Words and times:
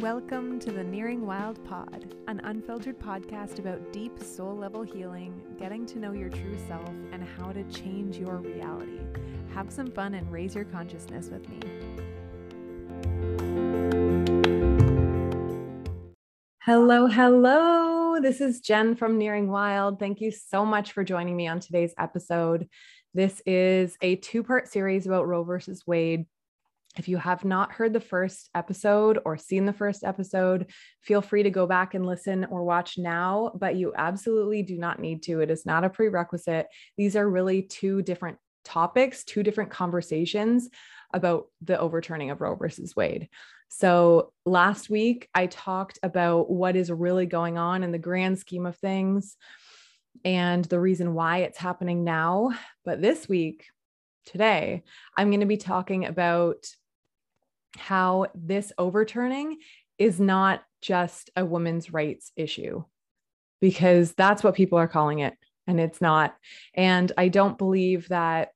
Welcome 0.00 0.58
to 0.60 0.70
the 0.72 0.82
Nearing 0.82 1.26
Wild 1.26 1.62
Pod, 1.62 2.14
an 2.26 2.40
unfiltered 2.44 2.98
podcast 2.98 3.58
about 3.58 3.92
deep 3.92 4.18
soul 4.18 4.56
level 4.56 4.82
healing, 4.82 5.42
getting 5.58 5.84
to 5.84 5.98
know 5.98 6.12
your 6.12 6.30
true 6.30 6.56
self, 6.66 6.88
and 7.12 7.22
how 7.22 7.52
to 7.52 7.62
change 7.64 8.16
your 8.16 8.36
reality. 8.36 9.00
Have 9.52 9.70
some 9.70 9.90
fun 9.90 10.14
and 10.14 10.32
raise 10.32 10.54
your 10.54 10.64
consciousness 10.64 11.28
with 11.28 11.46
me. 11.50 11.60
Hello, 16.62 17.06
hello. 17.06 18.22
This 18.22 18.40
is 18.40 18.60
Jen 18.60 18.96
from 18.96 19.18
Nearing 19.18 19.50
Wild. 19.50 19.98
Thank 19.98 20.22
you 20.22 20.30
so 20.30 20.64
much 20.64 20.92
for 20.92 21.04
joining 21.04 21.36
me 21.36 21.46
on 21.46 21.60
today's 21.60 21.92
episode. 21.98 22.70
This 23.12 23.42
is 23.44 23.98
a 24.00 24.16
two 24.16 24.42
part 24.44 24.66
series 24.66 25.06
about 25.06 25.28
Roe 25.28 25.44
versus 25.44 25.82
Wade. 25.86 26.24
If 26.98 27.08
you 27.08 27.18
have 27.18 27.44
not 27.44 27.72
heard 27.72 27.92
the 27.92 28.00
first 28.00 28.50
episode 28.54 29.20
or 29.24 29.36
seen 29.36 29.64
the 29.64 29.72
first 29.72 30.02
episode, 30.02 30.72
feel 31.02 31.22
free 31.22 31.44
to 31.44 31.50
go 31.50 31.66
back 31.66 31.94
and 31.94 32.04
listen 32.04 32.46
or 32.46 32.64
watch 32.64 32.98
now, 32.98 33.52
but 33.54 33.76
you 33.76 33.92
absolutely 33.96 34.62
do 34.62 34.76
not 34.76 34.98
need 34.98 35.22
to. 35.24 35.40
It 35.40 35.50
is 35.50 35.64
not 35.64 35.84
a 35.84 35.90
prerequisite. 35.90 36.66
These 36.96 37.14
are 37.14 37.28
really 37.28 37.62
two 37.62 38.02
different 38.02 38.38
topics, 38.64 39.22
two 39.22 39.42
different 39.42 39.70
conversations 39.70 40.68
about 41.12 41.46
the 41.62 41.78
overturning 41.78 42.30
of 42.30 42.40
Roe 42.40 42.56
versus 42.56 42.96
Wade. 42.96 43.28
So, 43.68 44.32
last 44.44 44.90
week 44.90 45.28
I 45.32 45.46
talked 45.46 46.00
about 46.02 46.50
what 46.50 46.74
is 46.74 46.90
really 46.90 47.26
going 47.26 47.56
on 47.56 47.84
in 47.84 47.92
the 47.92 47.98
grand 47.98 48.40
scheme 48.40 48.66
of 48.66 48.76
things 48.76 49.36
and 50.24 50.64
the 50.64 50.80
reason 50.80 51.14
why 51.14 51.38
it's 51.38 51.58
happening 51.58 52.02
now. 52.02 52.50
But 52.84 53.00
this 53.00 53.28
week, 53.28 53.66
today, 54.26 54.82
I'm 55.16 55.30
going 55.30 55.40
to 55.40 55.46
be 55.46 55.56
talking 55.56 56.04
about 56.04 56.66
how 57.76 58.26
this 58.34 58.72
overturning 58.78 59.58
is 59.98 60.18
not 60.20 60.62
just 60.80 61.30
a 61.36 61.44
women's 61.44 61.92
rights 61.92 62.32
issue, 62.36 62.84
because 63.60 64.12
that's 64.12 64.42
what 64.42 64.54
people 64.54 64.78
are 64.78 64.88
calling 64.88 65.20
it, 65.20 65.34
and 65.66 65.78
it's 65.78 66.00
not. 66.00 66.34
And 66.74 67.12
I 67.16 67.28
don't 67.28 67.58
believe 67.58 68.08
that 68.08 68.50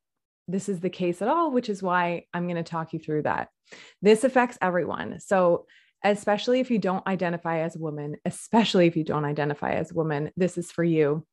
this 0.48 0.69
is 0.69 0.81
the 0.81 0.91
case 0.91 1.23
at 1.23 1.29
all, 1.29 1.51
which 1.51 1.69
is 1.69 1.83
why 1.83 2.25
I'm 2.34 2.45
going 2.45 2.56
to 2.56 2.62
talk 2.62 2.93
you 2.93 2.98
through 2.98 3.23
that. 3.23 3.48
This 4.03 4.25
affects 4.25 4.59
everyone. 4.61 5.21
So, 5.21 5.67
especially 6.03 6.61
if 6.61 6.71
you 6.71 6.78
don't 6.78 7.06
identify 7.06 7.61
as 7.61 7.77
a 7.77 7.78
woman, 7.78 8.17
especially 8.27 8.87
if 8.87 8.97
you 8.97 9.05
don't 9.05 9.25
identify 9.25 9.73
as 9.73 9.91
a 9.91 9.95
woman, 9.95 10.31
this 10.37 10.59
is 10.59 10.71
for 10.71 10.84
you. 10.84 11.27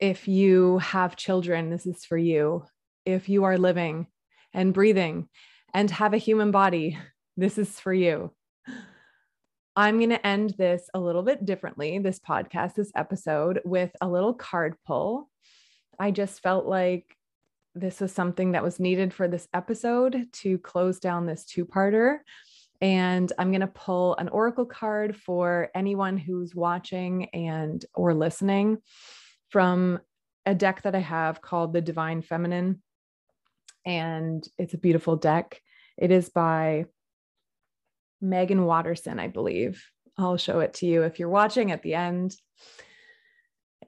If 0.00 0.28
you 0.28 0.78
have 0.78 1.14
children, 1.14 1.68
this 1.68 1.84
is 1.84 2.06
for 2.06 2.16
you. 2.16 2.64
If 3.04 3.28
you 3.28 3.44
are 3.44 3.58
living 3.58 4.06
and 4.54 4.72
breathing 4.72 5.28
and 5.74 5.90
have 5.90 6.14
a 6.14 6.18
human 6.18 6.50
body, 6.50 6.98
this 7.36 7.58
is 7.58 7.80
for 7.80 7.92
you. 7.92 8.32
I'm 9.74 9.98
going 9.98 10.10
to 10.10 10.26
end 10.26 10.54
this 10.58 10.90
a 10.92 11.00
little 11.00 11.22
bit 11.22 11.46
differently, 11.46 11.98
this 11.98 12.18
podcast, 12.18 12.74
this 12.74 12.92
episode, 12.94 13.60
with 13.64 13.90
a 14.02 14.08
little 14.08 14.34
card 14.34 14.74
pull. 14.86 15.30
I 15.98 16.10
just 16.10 16.42
felt 16.42 16.66
like 16.66 17.16
this 17.74 18.00
was 18.00 18.12
something 18.12 18.52
that 18.52 18.62
was 18.62 18.78
needed 18.78 19.14
for 19.14 19.28
this 19.28 19.48
episode 19.54 20.26
to 20.32 20.58
close 20.58 20.98
down 20.98 21.24
this 21.24 21.46
two 21.46 21.64
parter. 21.64 22.18
And 22.82 23.32
I'm 23.38 23.50
going 23.50 23.62
to 23.62 23.66
pull 23.66 24.16
an 24.16 24.28
oracle 24.28 24.66
card 24.66 25.16
for 25.16 25.70
anyone 25.74 26.18
who's 26.18 26.54
watching 26.54 27.30
and 27.30 27.82
or 27.94 28.12
listening 28.12 28.78
from 29.48 30.00
a 30.44 30.54
deck 30.54 30.82
that 30.82 30.94
I 30.94 31.00
have 31.00 31.40
called 31.40 31.72
the 31.72 31.80
Divine 31.80 32.20
Feminine. 32.20 32.82
And 33.84 34.46
it's 34.58 34.74
a 34.74 34.78
beautiful 34.78 35.16
deck. 35.16 35.60
It 35.96 36.10
is 36.10 36.28
by 36.28 36.86
Meggan 38.20 38.64
Watterson, 38.64 39.18
I 39.18 39.28
believe. 39.28 39.84
I'll 40.16 40.36
show 40.36 40.60
it 40.60 40.74
to 40.74 40.86
you 40.86 41.02
if 41.02 41.18
you're 41.18 41.28
watching 41.28 41.72
at 41.72 41.82
the 41.82 41.94
end. 41.94 42.36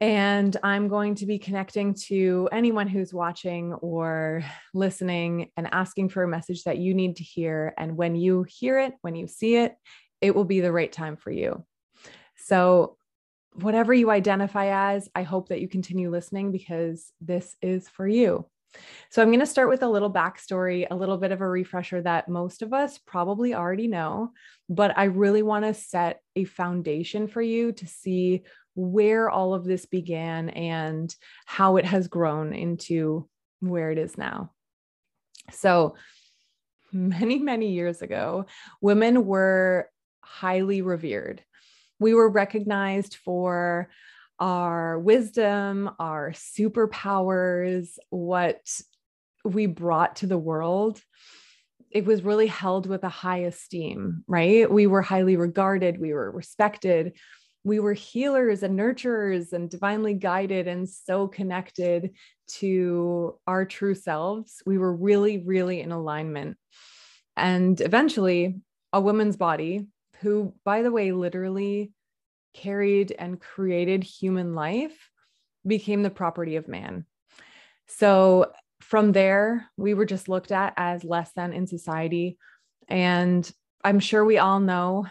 And 0.01 0.57
I'm 0.63 0.89
going 0.89 1.15
to 1.17 1.27
be 1.27 1.39
connecting 1.39 1.95
to 2.07 2.49
anyone 2.51 2.89
who's 2.89 3.15
watching 3.15 3.75
or 3.75 4.45
listening 4.73 5.51
and 5.57 5.69
asking 5.73 6.09
for 6.09 6.25
a 6.25 6.29
message 6.29 6.65
that 6.65 6.79
you 6.79 6.95
need 6.95 7.17
to 7.17 7.23
hear. 7.23 7.75
And 7.79 7.97
when 7.97 8.17
you 8.17 8.45
hear 8.49 8.79
it, 8.79 8.95
when 9.03 9.15
you 9.15 9.29
see 9.29 9.57
it, 9.57 9.77
it 10.21 10.35
will 10.35 10.45
be 10.45 10.61
the 10.61 10.73
right 10.73 10.91
time 10.91 11.17
for 11.17 11.31
you. 11.31 11.65
So, 12.37 12.97
whatever 13.53 13.95
you 13.95 14.11
identify 14.11 14.95
as, 14.95 15.09
I 15.15 15.23
hope 15.23 15.51
that 15.51 15.61
you 15.61 15.69
continue 15.69 16.11
listening 16.11 16.51
because 16.51 17.13
this 17.21 17.55
is 17.63 17.89
for 17.89 18.07
you. 18.07 18.47
So, 19.11 19.23
I'm 19.23 19.29
going 19.29 19.41
to 19.41 19.47
start 19.47 19.69
with 19.69 19.83
a 19.83 19.89
little 19.89 20.13
backstory, 20.13 20.87
a 20.91 20.97
little 20.97 21.19
bit 21.19 21.33
of 21.33 21.41
a 21.41 21.49
refresher 21.49 22.03
that 22.03 22.29
most 22.29 22.63
of 22.63 22.73
us 22.73 22.99
probably 22.99 23.55
already 23.55 23.89
know, 23.89 24.33
but 24.69 24.97
I 24.97 25.05
really 25.05 25.43
want 25.43 25.65
to 25.65 25.75
set 25.75 26.21
a 26.37 26.45
foundation 26.45 27.29
for 27.29 27.43
you 27.43 27.73
to 27.73 27.87
see 27.87 28.43
where 28.75 29.31
all 29.31 29.55
of 29.55 29.65
this 29.65 29.87
began 29.87 30.51
and 30.51 31.15
how 31.47 31.77
it 31.77 31.85
has 31.85 32.09
grown 32.09 32.53
into 32.53 33.29
where 33.61 33.91
it 33.91 33.99
is 33.99 34.19
now. 34.19 34.51
So, 35.53 35.95
many, 36.93 37.39
many 37.39 37.73
years 37.73 38.03
ago, 38.03 38.47
women 38.81 39.27
were 39.27 39.91
highly 40.21 40.83
revered. 40.83 41.43
We 41.99 42.15
were 42.15 42.29
recognized 42.29 43.17
for 43.17 43.89
our 44.39 44.99
wisdom, 44.99 45.91
our 45.99 46.33
superpowers, 46.33 47.89
what 48.11 48.61
we 49.45 49.67
brought 49.67 50.17
to 50.17 50.27
the 50.27 50.39
world. 50.39 51.01
It 51.91 52.05
was 52.05 52.23
really 52.23 52.49
held 52.49 52.87
with 52.87 53.05
a 53.05 53.09
high 53.09 53.45
esteem, 53.45 54.25
right? 54.27 54.71
We 54.71 54.87
were 54.87 55.03
highly 55.03 55.37
regarded, 55.37 56.01
we 56.01 56.13
were 56.13 56.31
respected 56.31 57.15
we 57.65 57.81
were 57.81 57.95
healers 57.95 58.63
and 58.63 58.79
nurturers 58.79 59.53
and 59.55 59.71
divinely 59.71 60.15
guided 60.15 60.69
and 60.69 60.89
so 60.89 61.27
connected 61.27 62.11
to 62.47 63.39
our 63.47 63.65
true 63.65 63.95
selves. 63.95 64.63
We 64.67 64.77
were 64.77 64.95
really, 64.95 65.39
really 65.39 65.81
in 65.81 65.91
alignment. 65.91 66.59
And 67.37 67.81
eventually, 67.81 68.61
a 68.93 69.01
woman's 69.01 69.37
body, 69.37 69.87
who, 70.21 70.55
by 70.65 70.83
the 70.83 70.93
way, 70.93 71.11
literally 71.11 71.91
carried 72.55 73.13
and 73.19 73.41
created 73.41 74.03
human 74.05 74.55
life, 74.55 75.11
became 75.67 76.03
the 76.03 76.11
property 76.11 76.57
of 76.57 76.69
man. 76.69 77.05
So 77.87 78.53
from 78.81 79.13
there, 79.13 79.67
we 79.77 79.95
were 79.95 80.07
just 80.07 80.29
looked 80.29 80.53
at 80.53 80.73
as 80.77 81.05
less 81.05 81.31
than 81.35 81.53
in 81.53 81.67
society. 81.67 82.39
And 82.89 83.51
I'm 83.83 84.01
sure 84.01 84.25
we 84.25 84.39
all 84.39 84.61
know 84.61 85.07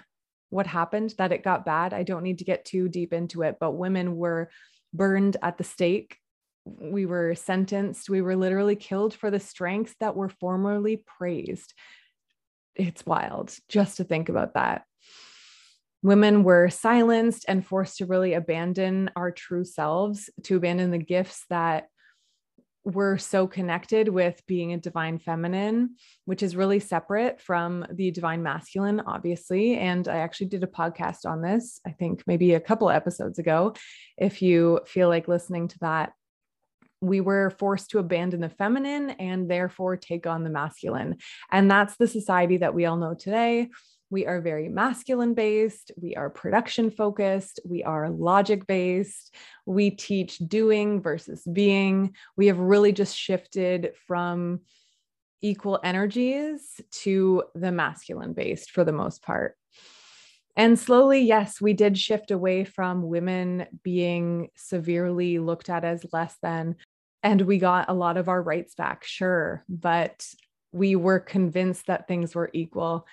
what 0.50 0.68
happened, 0.68 1.16
that 1.18 1.32
it 1.32 1.44
got 1.44 1.66
bad. 1.66 1.94
I 1.94 2.04
don't 2.04 2.24
need 2.24 2.38
to 2.40 2.46
get 2.46 2.66
too 2.66 2.88
deep 2.88 3.14
into 3.14 3.42
it, 3.42 3.58
but 3.60 3.72
women 3.72 4.16
were 4.16 4.50
burned 4.94 5.38
at 5.42 5.58
the 5.58 5.64
stake. 5.64 6.18
We 6.66 7.06
were 7.06 7.36
sentenced. 7.36 8.10
We 8.10 8.22
were 8.22 8.36
literally 8.36 8.76
killed 8.76 9.14
for 9.14 9.32
the 9.32 9.40
strengths 9.40 9.96
that 10.00 10.16
were 10.16 10.30
formerly 10.30 11.04
praised. 11.18 11.74
It's 12.76 13.06
wild 13.06 13.56
just 13.68 13.98
to 13.98 14.04
think 14.04 14.30
about 14.30 14.54
that. 14.54 14.84
Women 16.04 16.44
were 16.44 16.70
silenced 16.70 17.46
and 17.48 17.66
forced 17.66 17.98
to 17.98 18.06
really 18.06 18.34
abandon 18.34 19.10
our 19.16 19.32
true 19.32 19.64
selves, 19.64 20.30
to 20.44 20.58
abandon 20.58 20.92
the 20.92 20.98
gifts 20.98 21.46
that 21.50 21.88
we're 22.86 23.18
so 23.18 23.48
connected 23.48 24.10
with 24.10 24.42
being 24.46 24.74
a 24.74 24.78
divine 24.78 25.18
feminine, 25.18 25.96
which 26.26 26.44
is 26.44 26.58
really 26.58 26.82
separate 26.82 27.40
from 27.40 27.86
the 27.90 28.12
divine 28.12 28.44
masculine, 28.44 29.02
obviously. 29.08 29.78
And 29.78 30.06
I 30.10 30.18
actually 30.18 30.48
did 30.48 30.64
a 30.64 30.68
podcast 30.68 31.26
on 31.26 31.42
this, 31.42 31.80
I 31.88 31.92
think 31.92 32.24
maybe 32.28 32.54
a 32.54 32.60
couple 32.60 32.90
episodes 32.90 33.40
ago. 33.40 33.74
If 34.18 34.42
you 34.42 34.82
feel 34.86 35.08
like 35.08 35.30
listening 35.30 35.70
to 35.70 35.80
that, 35.80 36.12
we 37.00 37.22
were 37.22 37.50
forced 37.52 37.92
to 37.92 38.00
abandon 38.00 38.42
the 38.42 38.50
feminine 38.50 39.12
and 39.12 39.50
therefore 39.50 39.96
take 39.96 40.28
on 40.28 40.44
the 40.44 40.50
masculine. 40.50 41.18
And 41.52 41.72
that's 41.72 41.96
the 41.96 42.08
society 42.08 42.58
that 42.58 42.74
we 42.74 42.86
all 42.86 42.98
know 42.98 43.14
today 43.14 43.70
we 44.14 44.28
are 44.28 44.40
very 44.40 44.70
masculine 44.70 45.34
based. 45.34 45.92
We 46.00 46.16
are 46.16 46.30
production 46.30 46.92
focused. 46.92 47.60
We 47.66 47.84
are 47.84 48.12
logic 48.12 48.68
based. 48.68 49.34
We 49.66 49.90
teach 49.90 50.38
doing 50.38 51.02
versus 51.02 51.42
being. 51.52 52.16
We 52.38 52.46
have 52.48 52.60
really 52.60 52.92
just 52.92 53.18
shifted 53.18 53.94
from 54.06 54.62
equal 55.42 55.80
energies 55.84 56.80
to 56.92 57.44
the 57.56 57.72
masculine 57.72 58.34
based 58.34 58.70
for 58.70 58.84
the 58.84 58.94
most 58.94 59.24
part. 59.24 59.58
And 60.56 60.78
slowly, 60.78 61.22
yes, 61.22 61.60
we 61.60 61.74
did 61.74 61.98
shift 61.98 62.30
away 62.30 62.66
from 62.66 63.08
women 63.08 63.66
being 63.82 64.50
severely 64.56 65.40
looked 65.40 65.72
at 65.72 65.84
as 65.84 66.06
less 66.14 66.38
than. 66.44 66.76
And 67.24 67.42
we 67.42 67.58
got 67.58 67.90
a 67.90 67.96
lot 67.96 68.18
of 68.18 68.30
our 68.30 68.44
rights 68.44 68.76
back, 68.76 69.06
sure. 69.06 69.66
But 69.68 70.24
we 70.72 70.96
were 70.96 71.20
convinced 71.20 71.88
that 71.88 72.08
things 72.08 72.36
were 72.36 72.52
equal. 72.54 73.08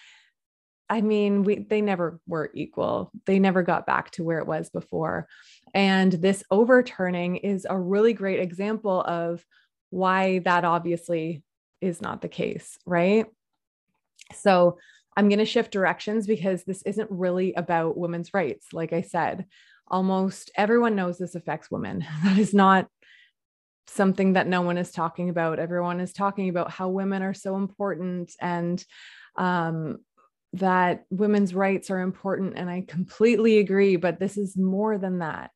I 0.91 1.01
mean, 1.01 1.45
we 1.45 1.61
they 1.61 1.81
never 1.81 2.21
were 2.27 2.51
equal. 2.53 3.13
They 3.25 3.39
never 3.39 3.63
got 3.63 3.87
back 3.87 4.11
to 4.13 4.25
where 4.25 4.41
it 4.41 4.47
was 4.47 4.71
before. 4.71 5.29
And 5.73 6.13
this 6.13 6.43
overturning 6.51 7.37
is 7.37 7.67
a 7.71 7.79
really 7.79 8.13
great 8.13 8.41
example 8.41 9.01
of 9.01 9.45
why 9.91 10.41
that 10.41 10.65
obviously 10.65 11.45
is 11.81 12.03
not 12.03 12.21
the 12.21 12.29
case, 12.29 12.77
right? 12.85 13.27
So, 14.35 14.79
I'm 15.17 15.29
going 15.29 15.39
to 15.41 15.45
shift 15.45 15.73
directions 15.73 16.27
because 16.27 16.65
this 16.65 16.83
isn't 16.83 17.11
really 17.11 17.53
about 17.55 17.97
women's 17.97 18.33
rights. 18.33 18.69
Like 18.73 18.93
I 18.93 19.03
said, 19.03 19.47
almost 19.89 20.51
everyone 20.57 20.95
knows 20.95 21.19
this 21.19 21.35
affects 21.35 21.71
women. 21.71 22.05
That 22.25 22.39
is 22.39 22.55
not 22.55 22.89
something 23.89 24.35
that 24.35 24.47
no 24.47 24.63
one 24.63 24.79
is 24.79 24.93
talking 24.93 25.29
about. 25.29 25.59
Everyone 25.59 26.01
is 26.01 26.13
talking 26.13 26.49
about 26.49 26.71
how 26.71 26.89
women 26.89 27.23
are 27.23 27.35
so 27.35 27.57
important 27.57 28.33
and 28.41 28.83
um, 29.37 29.99
that 30.55 31.05
women's 31.11 31.55
rights 31.55 31.91
are 31.91 32.01
important. 32.01 32.55
And 32.57 32.69
I 32.69 32.85
completely 32.87 33.59
agree, 33.59 33.97
but 33.97 34.19
this 34.19 34.37
is 34.37 34.57
more 34.57 34.99
than 34.99 35.21
that. 35.21 35.51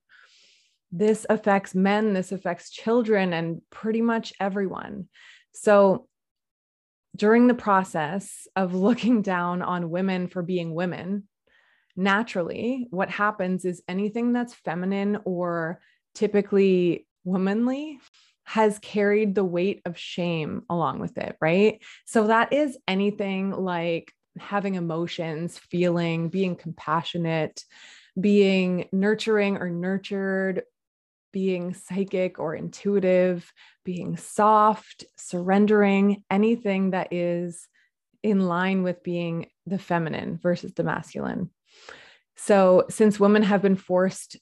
This 0.93 1.27
affects 1.29 1.75
men, 1.75 2.13
this 2.13 2.31
affects 2.31 2.71
children, 2.71 3.33
and 3.33 3.63
pretty 3.71 4.01
much 4.01 4.33
everyone. 4.39 5.09
So, 5.53 6.07
during 7.17 7.47
the 7.47 7.55
process 7.55 8.49
of 8.57 8.75
looking 8.75 9.23
down 9.23 9.63
on 9.63 9.91
women 9.91 10.29
for 10.29 10.43
being 10.43 10.75
women, 10.75 11.29
naturally, 11.97 12.89
what 12.91 13.11
happens 13.11 13.65
is 13.65 13.83
anything 13.89 14.33
that's 14.33 14.55
feminine 14.55 15.19
or 15.25 15.81
typically 16.15 17.07
womanly 17.25 17.99
has 18.45 18.79
carried 18.79 19.35
the 19.35 19.45
weight 19.45 19.81
of 19.85 19.99
shame 19.99 20.63
along 20.69 21.01
with 21.01 21.17
it, 21.19 21.37
right? 21.41 21.83
So 22.05 22.27
that 22.27 22.53
is 22.53 22.77
anything 22.87 23.51
like 23.51 24.13
having 24.39 24.75
emotions, 24.75 25.59
feeling, 25.59 26.29
being 26.29 26.57
compassionate, 26.57 27.65
being 28.21 28.89
nurturing 28.93 29.57
or 29.57 29.69
nurtured, 29.69 30.63
being 31.33 31.75
psychic 31.75 32.39
or 32.39 32.55
intuitive, 32.55 33.53
being 33.85 34.17
soft, 34.17 35.05
surrendering, 35.17 36.23
anything 36.31 36.93
that 36.93 37.13
is 37.13 37.67
in 38.23 38.41
line 38.41 38.83
with 38.83 39.03
being 39.03 39.47
the 39.67 39.79
feminine 39.79 40.39
versus 40.43 40.73
the 40.75 40.85
masculine. 40.85 41.51
So, 42.37 42.85
since 42.89 43.21
women 43.21 43.43
have 43.43 43.63
been 43.63 43.77
forced 43.77 44.39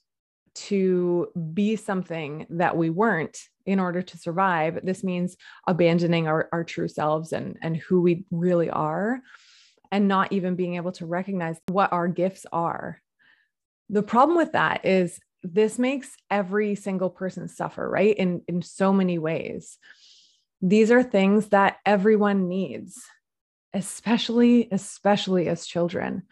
to 0.54 1.28
be 1.54 1.76
something 1.76 2.46
that 2.50 2.76
we 2.76 2.90
weren't 2.90 3.38
in 3.64 3.80
order 3.80 4.02
to 4.02 4.18
survive, 4.18 4.80
this 4.82 5.02
means 5.02 5.36
abandoning 5.66 6.26
our, 6.26 6.48
our 6.52 6.64
true 6.64 6.88
selves 6.88 7.32
and, 7.32 7.58
and 7.62 7.76
who 7.76 8.02
we 8.02 8.24
really 8.30 8.70
are, 8.70 9.20
and 9.92 10.08
not 10.08 10.32
even 10.32 10.56
being 10.56 10.76
able 10.76 10.92
to 10.92 11.06
recognize 11.06 11.60
what 11.68 11.92
our 11.92 12.08
gifts 12.08 12.46
are. 12.50 13.00
The 13.90 14.02
problem 14.02 14.38
with 14.38 14.52
that 14.52 14.86
is 14.86 15.20
this 15.42 15.78
makes 15.78 16.16
every 16.30 16.74
single 16.74 17.10
person 17.10 17.46
suffer, 17.46 17.88
right? 17.88 18.16
In, 18.16 18.42
in 18.48 18.62
so 18.62 18.92
many 18.92 19.18
ways. 19.18 19.78
These 20.62 20.90
are 20.90 21.02
things 21.02 21.48
that 21.48 21.76
everyone 21.84 22.48
needs, 22.48 23.02
especially, 23.74 24.68
especially 24.72 25.48
as 25.48 25.66
children. 25.66 26.22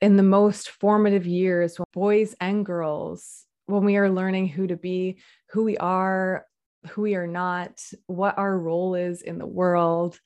In 0.00 0.16
the 0.16 0.22
most 0.22 0.70
formative 0.70 1.26
years, 1.26 1.78
when 1.78 1.86
boys 1.92 2.34
and 2.40 2.64
girls, 2.64 3.44
when 3.66 3.84
we 3.84 3.96
are 3.96 4.10
learning 4.10 4.48
who 4.48 4.68
to 4.68 4.76
be, 4.76 5.18
who 5.50 5.64
we 5.64 5.76
are, 5.76 6.46
who 6.90 7.02
we 7.02 7.14
are 7.16 7.26
not, 7.26 7.82
what 8.06 8.38
our 8.38 8.56
role 8.56 8.94
is 8.94 9.20
in 9.20 9.38
the 9.38 9.46
world, 9.46 10.18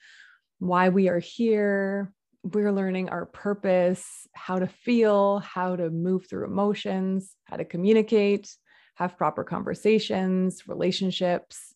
why 0.58 0.90
we 0.90 1.08
are 1.08 1.18
here, 1.18 2.12
we're 2.42 2.72
learning 2.72 3.10
our 3.10 3.26
purpose, 3.26 4.26
how 4.32 4.58
to 4.58 4.66
feel, 4.66 5.40
how 5.40 5.76
to 5.76 5.90
move 5.90 6.26
through 6.26 6.46
emotions, 6.46 7.36
how 7.44 7.56
to 7.56 7.64
communicate, 7.64 8.50
have 8.94 9.18
proper 9.18 9.44
conversations, 9.44 10.66
relationships, 10.66 11.74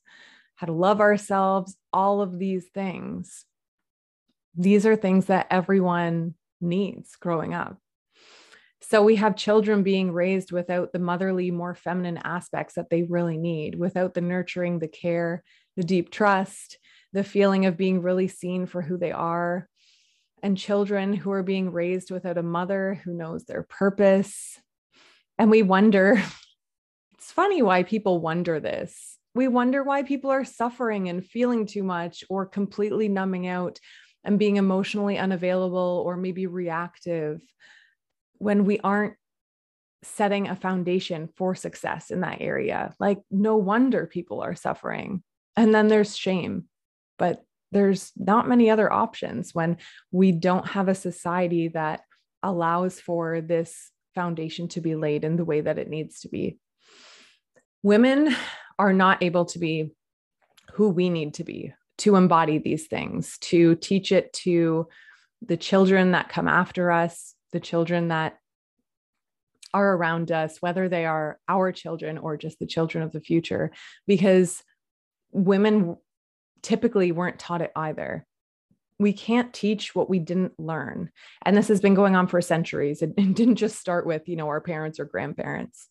how 0.56 0.66
to 0.66 0.72
love 0.72 1.00
ourselves, 1.00 1.76
all 1.92 2.20
of 2.20 2.38
these 2.38 2.66
things. 2.72 3.44
These 4.54 4.86
are 4.86 4.96
things 4.96 5.26
that 5.26 5.48
everyone 5.50 6.34
needs 6.60 7.16
growing 7.16 7.52
up. 7.52 7.78
So 8.80 9.02
we 9.02 9.16
have 9.16 9.36
children 9.36 9.82
being 9.82 10.12
raised 10.12 10.52
without 10.52 10.92
the 10.92 10.98
motherly, 10.98 11.50
more 11.50 11.74
feminine 11.74 12.18
aspects 12.18 12.74
that 12.74 12.90
they 12.90 13.02
really 13.02 13.38
need, 13.38 13.74
without 13.74 14.14
the 14.14 14.20
nurturing, 14.20 14.78
the 14.78 14.88
care, 14.88 15.42
the 15.76 15.82
deep 15.82 16.10
trust, 16.10 16.78
the 17.12 17.24
feeling 17.24 17.66
of 17.66 17.78
being 17.78 18.02
really 18.02 18.28
seen 18.28 18.66
for 18.66 18.82
who 18.82 18.98
they 18.98 19.10
are, 19.12 19.68
and 20.44 20.58
children 20.58 21.14
who 21.14 21.32
are 21.32 21.42
being 21.42 21.72
raised 21.72 22.10
without 22.10 22.36
a 22.36 22.42
mother 22.42 23.00
who 23.02 23.14
knows 23.14 23.44
their 23.44 23.62
purpose. 23.62 24.60
And 25.38 25.50
we 25.50 25.62
wonder, 25.62 26.22
it's 27.14 27.32
funny 27.32 27.62
why 27.62 27.82
people 27.82 28.20
wonder 28.20 28.60
this. 28.60 29.18
We 29.34 29.48
wonder 29.48 29.82
why 29.82 30.02
people 30.02 30.30
are 30.30 30.44
suffering 30.44 31.08
and 31.08 31.24
feeling 31.24 31.64
too 31.64 31.82
much 31.82 32.24
or 32.28 32.44
completely 32.44 33.08
numbing 33.08 33.46
out 33.46 33.80
and 34.22 34.38
being 34.38 34.58
emotionally 34.58 35.16
unavailable 35.16 36.02
or 36.04 36.18
maybe 36.18 36.46
reactive 36.46 37.40
when 38.34 38.66
we 38.66 38.78
aren't 38.80 39.14
setting 40.02 40.48
a 40.48 40.56
foundation 40.56 41.30
for 41.36 41.54
success 41.54 42.10
in 42.10 42.20
that 42.20 42.42
area. 42.42 42.94
Like, 43.00 43.22
no 43.30 43.56
wonder 43.56 44.06
people 44.06 44.42
are 44.42 44.54
suffering. 44.54 45.22
And 45.56 45.74
then 45.74 45.88
there's 45.88 46.14
shame. 46.14 46.64
But 47.18 47.42
there's 47.72 48.12
not 48.16 48.48
many 48.48 48.70
other 48.70 48.92
options 48.92 49.54
when 49.54 49.78
we 50.10 50.32
don't 50.32 50.68
have 50.68 50.88
a 50.88 50.94
society 50.94 51.68
that 51.68 52.02
allows 52.42 53.00
for 53.00 53.40
this 53.40 53.90
foundation 54.14 54.68
to 54.68 54.80
be 54.80 54.94
laid 54.94 55.24
in 55.24 55.36
the 55.36 55.44
way 55.44 55.60
that 55.60 55.78
it 55.78 55.88
needs 55.88 56.20
to 56.20 56.28
be. 56.28 56.58
Women 57.82 58.34
are 58.78 58.92
not 58.92 59.22
able 59.22 59.44
to 59.46 59.58
be 59.58 59.92
who 60.72 60.88
we 60.88 61.10
need 61.10 61.34
to 61.34 61.44
be 61.44 61.72
to 61.98 62.16
embody 62.16 62.58
these 62.58 62.86
things, 62.86 63.38
to 63.38 63.76
teach 63.76 64.10
it 64.12 64.32
to 64.32 64.88
the 65.42 65.56
children 65.56 66.12
that 66.12 66.28
come 66.28 66.48
after 66.48 66.90
us, 66.90 67.34
the 67.52 67.60
children 67.60 68.08
that 68.08 68.38
are 69.72 69.94
around 69.94 70.30
us, 70.32 70.58
whether 70.60 70.88
they 70.88 71.04
are 71.04 71.38
our 71.48 71.72
children 71.72 72.18
or 72.18 72.36
just 72.36 72.58
the 72.58 72.66
children 72.66 73.02
of 73.02 73.12
the 73.12 73.20
future, 73.20 73.72
because 74.06 74.62
women 75.32 75.96
typically 76.64 77.12
weren't 77.12 77.38
taught 77.38 77.62
it 77.62 77.70
either. 77.76 78.26
We 78.98 79.12
can't 79.12 79.52
teach 79.52 79.94
what 79.94 80.08
we 80.10 80.18
didn't 80.18 80.58
learn. 80.58 81.10
And 81.42 81.56
this 81.56 81.68
has 81.68 81.80
been 81.80 81.94
going 81.94 82.16
on 82.16 82.26
for 82.26 82.40
centuries. 82.40 83.02
It, 83.02 83.14
it 83.16 83.34
didn't 83.34 83.56
just 83.56 83.78
start 83.78 84.06
with, 84.06 84.28
you 84.28 84.36
know, 84.36 84.48
our 84.48 84.60
parents 84.60 84.98
or 84.98 85.04
grandparents. 85.04 85.88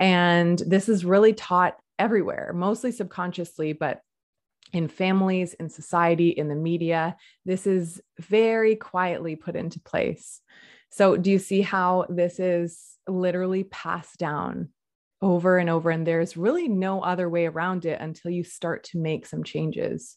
And 0.00 0.58
this 0.58 0.88
is 0.88 1.04
really 1.04 1.34
taught 1.34 1.76
everywhere, 1.98 2.52
mostly 2.52 2.90
subconsciously, 2.90 3.72
but 3.72 4.00
in 4.72 4.88
families, 4.88 5.54
in 5.54 5.68
society, 5.68 6.30
in 6.30 6.48
the 6.48 6.56
media, 6.56 7.16
this 7.44 7.64
is 7.66 8.00
very 8.18 8.74
quietly 8.74 9.36
put 9.36 9.54
into 9.54 9.78
place. 9.78 10.40
So, 10.90 11.16
do 11.16 11.30
you 11.30 11.38
see 11.38 11.60
how 11.60 12.06
this 12.08 12.40
is 12.40 12.80
literally 13.06 13.64
passed 13.64 14.18
down 14.18 14.70
over 15.24 15.58
and 15.58 15.70
over. 15.70 15.90
And 15.90 16.06
there's 16.06 16.36
really 16.36 16.68
no 16.68 17.00
other 17.00 17.28
way 17.28 17.46
around 17.46 17.86
it 17.86 18.00
until 18.00 18.30
you 18.30 18.44
start 18.44 18.84
to 18.84 18.98
make 18.98 19.26
some 19.26 19.42
changes. 19.42 20.16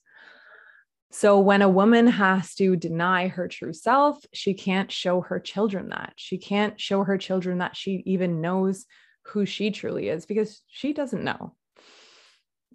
So, 1.10 1.40
when 1.40 1.62
a 1.62 1.70
woman 1.70 2.06
has 2.08 2.54
to 2.56 2.76
deny 2.76 3.30
her 3.30 3.48
true 3.48 3.72
self, 3.72 4.24
she 4.34 4.54
can't 4.54 4.92
show 4.92 5.22
her 5.22 5.40
children 5.40 5.90
that. 5.90 6.14
She 6.18 6.38
can't 6.38 6.80
show 6.80 7.06
her 7.06 7.18
children 7.18 7.60
that 7.60 7.78
she 7.78 8.04
even 8.06 8.42
knows 8.42 8.86
who 9.28 9.46
she 9.46 9.72
truly 9.72 10.10
is 10.10 10.26
because 10.26 10.62
she 10.68 10.92
doesn't 10.92 11.24
know. 11.24 11.56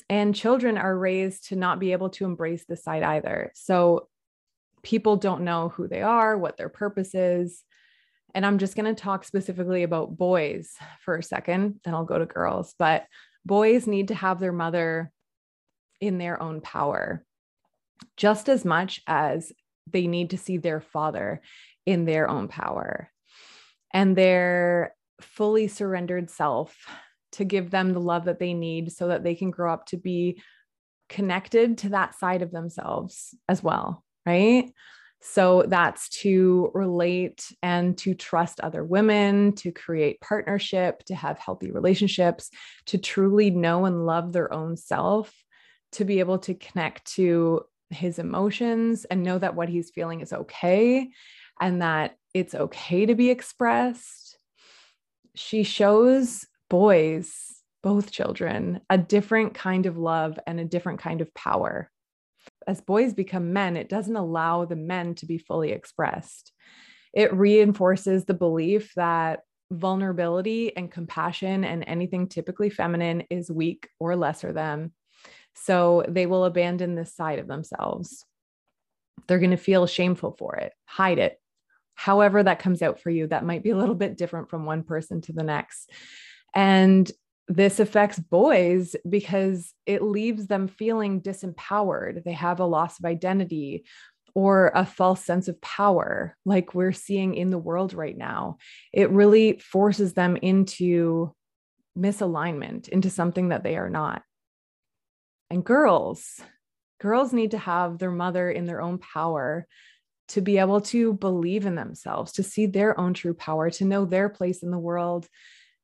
And 0.08 0.34
children 0.34 0.78
are 0.78 0.96
raised 0.98 1.48
to 1.48 1.56
not 1.56 1.78
be 1.78 1.92
able 1.92 2.08
to 2.10 2.24
embrace 2.24 2.64
this 2.64 2.82
side 2.82 3.02
either. 3.02 3.52
So, 3.54 4.08
people 4.82 5.16
don't 5.16 5.44
know 5.44 5.68
who 5.68 5.86
they 5.86 6.00
are, 6.00 6.36
what 6.36 6.56
their 6.56 6.70
purpose 6.70 7.14
is. 7.14 7.62
And 8.34 8.46
I'm 8.46 8.58
just 8.58 8.76
going 8.76 8.92
to 8.94 9.00
talk 9.00 9.24
specifically 9.24 9.82
about 9.82 10.16
boys 10.16 10.70
for 11.04 11.16
a 11.16 11.22
second, 11.22 11.80
then 11.84 11.94
I'll 11.94 12.04
go 12.04 12.18
to 12.18 12.26
girls. 12.26 12.74
But 12.78 13.06
boys 13.44 13.86
need 13.86 14.08
to 14.08 14.14
have 14.14 14.40
their 14.40 14.52
mother 14.52 15.12
in 16.00 16.18
their 16.18 16.42
own 16.42 16.60
power 16.60 17.24
just 18.16 18.48
as 18.48 18.64
much 18.64 19.00
as 19.06 19.52
they 19.90 20.06
need 20.06 20.30
to 20.30 20.38
see 20.38 20.56
their 20.56 20.80
father 20.80 21.40
in 21.86 22.04
their 22.04 22.28
own 22.28 22.48
power 22.48 23.10
and 23.92 24.16
their 24.16 24.94
fully 25.20 25.68
surrendered 25.68 26.30
self 26.30 26.76
to 27.32 27.44
give 27.44 27.70
them 27.70 27.92
the 27.92 28.00
love 28.00 28.24
that 28.24 28.38
they 28.38 28.54
need 28.54 28.92
so 28.92 29.08
that 29.08 29.24
they 29.24 29.34
can 29.34 29.50
grow 29.50 29.72
up 29.72 29.86
to 29.86 29.96
be 29.96 30.40
connected 31.08 31.78
to 31.78 31.90
that 31.90 32.18
side 32.18 32.42
of 32.42 32.50
themselves 32.50 33.34
as 33.48 33.62
well, 33.62 34.04
right? 34.26 34.72
So 35.22 35.64
that's 35.68 36.08
to 36.20 36.72
relate 36.74 37.52
and 37.62 37.96
to 37.98 38.12
trust 38.14 38.60
other 38.60 38.84
women, 38.84 39.54
to 39.56 39.70
create 39.70 40.20
partnership, 40.20 41.04
to 41.04 41.14
have 41.14 41.38
healthy 41.38 41.70
relationships, 41.70 42.50
to 42.86 42.98
truly 42.98 43.50
know 43.50 43.84
and 43.84 44.04
love 44.04 44.32
their 44.32 44.52
own 44.52 44.76
self, 44.76 45.32
to 45.92 46.04
be 46.04 46.18
able 46.18 46.38
to 46.40 46.54
connect 46.54 47.12
to 47.14 47.62
his 47.90 48.18
emotions 48.18 49.04
and 49.04 49.22
know 49.22 49.38
that 49.38 49.54
what 49.54 49.68
he's 49.68 49.90
feeling 49.90 50.22
is 50.22 50.32
okay 50.32 51.08
and 51.60 51.82
that 51.82 52.16
it's 52.34 52.54
okay 52.54 53.06
to 53.06 53.14
be 53.14 53.30
expressed. 53.30 54.36
She 55.36 55.62
shows 55.62 56.46
boys, 56.68 57.32
both 57.82 58.10
children, 58.10 58.80
a 58.90 58.98
different 58.98 59.54
kind 59.54 59.86
of 59.86 59.98
love 59.98 60.38
and 60.48 60.58
a 60.58 60.64
different 60.64 60.98
kind 60.98 61.20
of 61.20 61.32
power 61.34 61.90
as 62.66 62.80
boys 62.80 63.14
become 63.14 63.52
men, 63.52 63.76
it 63.76 63.88
doesn't 63.88 64.16
allow 64.16 64.64
the 64.64 64.76
men 64.76 65.14
to 65.16 65.26
be 65.26 65.38
fully 65.38 65.72
expressed. 65.72 66.52
It 67.12 67.34
reinforces 67.34 68.24
the 68.24 68.34
belief 68.34 68.92
that 68.94 69.40
vulnerability 69.70 70.76
and 70.76 70.90
compassion 70.90 71.64
and 71.64 71.84
anything 71.86 72.28
typically 72.28 72.70
feminine 72.70 73.24
is 73.30 73.50
weak 73.50 73.88
or 73.98 74.16
lesser 74.16 74.52
than. 74.52 74.92
So 75.54 76.04
they 76.08 76.26
will 76.26 76.44
abandon 76.44 76.94
this 76.94 77.14
side 77.14 77.38
of 77.38 77.46
themselves. 77.46 78.24
They're 79.26 79.38
going 79.38 79.50
to 79.50 79.56
feel 79.56 79.86
shameful 79.86 80.36
for 80.38 80.56
it, 80.56 80.72
hide 80.84 81.18
it. 81.18 81.38
However, 81.94 82.42
that 82.42 82.58
comes 82.58 82.82
out 82.82 83.00
for 83.00 83.10
you, 83.10 83.26
that 83.28 83.44
might 83.44 83.62
be 83.62 83.70
a 83.70 83.76
little 83.76 83.94
bit 83.94 84.16
different 84.16 84.50
from 84.50 84.64
one 84.64 84.82
person 84.82 85.20
to 85.22 85.32
the 85.32 85.42
next. 85.42 85.90
And 86.54 87.10
this 87.48 87.80
affects 87.80 88.18
boys 88.18 88.94
because 89.08 89.74
it 89.84 90.02
leaves 90.02 90.46
them 90.46 90.68
feeling 90.68 91.20
disempowered. 91.20 92.24
They 92.24 92.32
have 92.32 92.60
a 92.60 92.66
loss 92.66 92.98
of 92.98 93.04
identity 93.04 93.84
or 94.34 94.72
a 94.74 94.86
false 94.86 95.24
sense 95.24 95.48
of 95.48 95.60
power, 95.60 96.36
like 96.44 96.74
we're 96.74 96.92
seeing 96.92 97.34
in 97.34 97.50
the 97.50 97.58
world 97.58 97.92
right 97.92 98.16
now. 98.16 98.56
It 98.92 99.10
really 99.10 99.58
forces 99.58 100.14
them 100.14 100.36
into 100.36 101.34
misalignment, 101.98 102.88
into 102.88 103.10
something 103.10 103.48
that 103.50 103.62
they 103.62 103.76
are 103.76 103.90
not. 103.90 104.22
And 105.50 105.62
girls, 105.62 106.40
girls 107.00 107.34
need 107.34 107.50
to 107.50 107.58
have 107.58 107.98
their 107.98 108.10
mother 108.10 108.50
in 108.50 108.64
their 108.64 108.80
own 108.80 108.98
power 108.98 109.66
to 110.28 110.40
be 110.40 110.56
able 110.56 110.80
to 110.80 111.12
believe 111.12 111.66
in 111.66 111.74
themselves, 111.74 112.32
to 112.32 112.42
see 112.42 112.64
their 112.64 112.98
own 112.98 113.12
true 113.12 113.34
power, 113.34 113.68
to 113.68 113.84
know 113.84 114.06
their 114.06 114.30
place 114.30 114.62
in 114.62 114.70
the 114.70 114.78
world, 114.78 115.28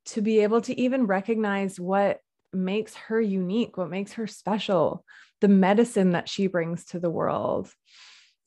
to 0.08 0.22
be 0.22 0.40
able 0.40 0.60
to 0.62 0.78
even 0.80 1.06
recognize 1.06 1.78
what 1.78 2.20
makes 2.52 2.94
her 2.94 3.20
unique, 3.20 3.76
what 3.76 3.90
makes 3.90 4.12
her 4.14 4.26
special, 4.26 5.04
the 5.40 5.48
medicine 5.48 6.10
that 6.10 6.28
she 6.28 6.46
brings 6.46 6.86
to 6.86 6.98
the 6.98 7.10
world. 7.10 7.70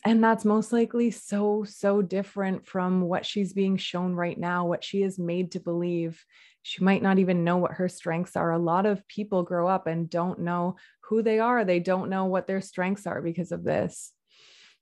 And 0.04 0.24
that's 0.24 0.46
most 0.46 0.74
likely 0.74 1.12
so, 1.12 1.64
so 1.64 2.02
different 2.02 2.66
from 2.66 3.02
what 3.02 3.26
she's 3.26 3.54
being 3.54 3.78
shown 3.78 4.16
right 4.16 4.38
now, 4.38 4.66
what 4.66 4.84
she 4.84 5.04
is 5.04 5.20
made 5.20 5.52
to 5.52 5.60
believe. 5.60 6.26
She 6.64 6.84
might 6.84 7.04
not 7.04 7.20
even 7.20 7.44
know 7.44 7.58
what 7.58 7.74
her 7.74 7.88
strengths 7.88 8.36
are. 8.36 8.52
A 8.52 8.58
lot 8.58 8.88
of 8.88 9.08
people 9.08 9.44
grow 9.44 9.68
up 9.68 9.86
and 9.86 10.10
don't 10.10 10.40
know 10.40 10.78
who 11.02 11.22
they 11.22 11.40
are, 11.40 11.64
they 11.64 11.80
don't 11.80 12.10
know 12.10 12.26
what 12.26 12.48
their 12.48 12.62
strengths 12.62 13.06
are 13.06 13.22
because 13.22 13.52
of 13.52 13.64
this. 13.64 14.12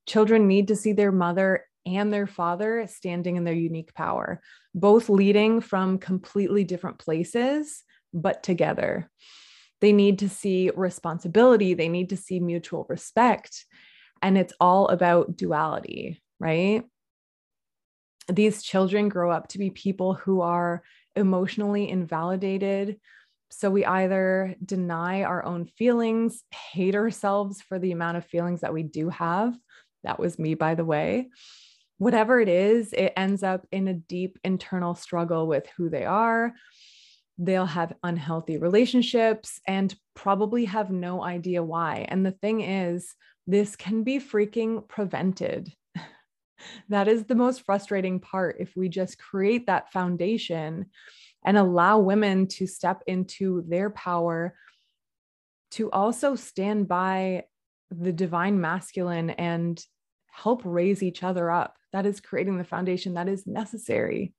Children 0.08 0.48
need 0.48 0.70
to 0.70 0.76
see 0.76 0.94
their 0.94 1.12
mother 1.12 1.66
and 1.86 2.14
their 2.14 2.28
father 2.28 2.86
standing 2.88 3.36
in 3.36 3.44
their 3.44 3.54
unique 3.54 3.94
power, 3.94 4.42
both 4.76 5.10
leading 5.10 5.62
from 5.62 5.98
completely 5.98 6.64
different 6.64 7.00
places, 7.00 7.84
but 8.14 8.44
together. 8.44 9.10
They 9.82 9.94
need 9.94 10.20
to 10.20 10.30
see 10.30 10.72
responsibility, 10.76 11.74
they 11.74 11.90
need 11.90 12.10
to 12.10 12.18
see 12.18 12.40
mutual 12.40 12.86
respect. 12.90 13.66
And 14.22 14.38
it's 14.38 14.54
all 14.60 14.90
about 14.90 15.38
duality, 15.38 16.22
right? 16.40 16.84
These 18.28 18.62
children 18.62 19.10
grow 19.10 19.32
up 19.32 19.48
to 19.50 19.58
be 19.58 19.70
people 19.70 20.14
who 20.14 20.42
are 20.42 20.84
emotionally 21.16 21.90
invalidated. 21.90 23.00
So 23.50 23.72
we 23.72 23.86
either 23.86 24.56
deny 24.64 25.24
our 25.24 25.44
own 25.44 25.66
feelings, 25.66 26.44
hate 26.52 26.94
ourselves 26.94 27.62
for 27.62 27.80
the 27.80 27.94
amount 27.94 28.18
of 28.18 28.26
feelings 28.26 28.62
that 28.62 28.74
we 28.74 28.84
do 28.84 29.10
have. 29.10 29.58
That 30.04 30.20
was 30.20 30.38
me, 30.38 30.54
by 30.54 30.76
the 30.76 30.86
way 30.86 31.30
whatever 32.00 32.40
it 32.40 32.48
is, 32.50 32.94
it 32.94 33.14
ends 33.16 33.44
up 33.44 33.68
in 33.72 33.88
a 33.88 33.94
deep 33.94 34.40
internal 34.44 34.96
struggle 34.96 35.46
with 35.46 35.68
who 35.78 35.90
they 35.90 36.06
are. 36.06 36.54
They'll 37.38 37.66
have 37.66 37.94
unhealthy 38.04 38.58
relationships 38.58 39.62
and 39.68 39.94
probably 40.16 40.66
have 40.66 40.90
no 40.90 41.24
idea 41.24 41.62
why. 41.62 42.06
And 42.10 42.26
the 42.26 42.32
thing 42.32 42.62
is, 42.62 43.14
this 43.46 43.76
can 43.76 44.04
be 44.04 44.20
freaking 44.20 44.88
prevented. 44.88 45.72
that 46.90 47.08
is 47.08 47.26
the 47.26 47.36
most 47.36 47.66
frustrating 47.66 48.20
part. 48.20 48.58
If 48.60 48.76
we 48.76 48.90
just 48.90 49.20
create 49.20 49.68
that 49.68 49.92
foundation 49.92 50.88
and 51.46 51.58
allow 51.58 52.00
women 52.00 52.48
to 52.48 52.66
step 52.66 53.04
into 53.08 53.64
their 53.68 53.90
power, 53.90 54.56
to 55.72 55.92
also 55.92 56.36
stand 56.36 56.88
by 56.88 57.44
the 57.92 58.14
divine 58.14 58.60
masculine 58.60 59.32
and 59.32 59.84
help 60.32 60.62
raise 60.64 61.04
each 61.04 61.24
other 61.24 61.50
up. 61.52 61.78
That 61.94 62.06
is 62.06 62.20
creating 62.20 62.58
the 62.58 62.64
foundation 62.64 63.16
that 63.16 63.28
is 63.28 63.48
necessary. 63.48 64.34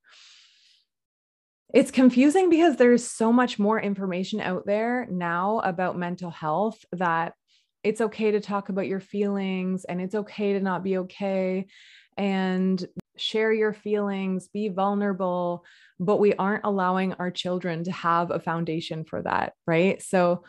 It's 1.73 1.91
confusing 1.91 2.51
because 2.51 2.77
there's 2.77 3.09
so 3.09 3.33
much 3.33 3.59
more 3.59 3.81
information 3.81 4.41
out 4.41 4.67
there 4.67 5.07
now 5.11 5.61
about 5.61 5.99
mental 5.99 6.31
health 6.31 6.85
that 6.93 7.35
it's 7.85 8.01
okay 8.01 8.33
to 8.33 8.41
talk 8.41 8.69
about 8.69 8.89
your 8.89 9.01
feelings 9.01 9.85
and 9.85 10.01
it's 10.01 10.15
okay 10.15 10.53
to 10.53 10.61
not 10.61 10.83
be 10.83 10.99
okay 10.99 11.67
and 12.17 12.85
share 13.17 13.53
your 13.53 13.73
feelings, 13.73 14.49
be 14.49 14.69
vulnerable, 14.69 15.65
but 15.99 16.19
we 16.19 16.35
aren't 16.35 16.65
allowing 16.65 17.13
our 17.15 17.31
children 17.31 17.85
to 17.85 17.93
have 17.93 18.31
a 18.31 18.41
foundation 18.41 19.05
for 19.05 19.23
that, 19.23 19.53
right? 19.67 20.03
So 20.03 20.45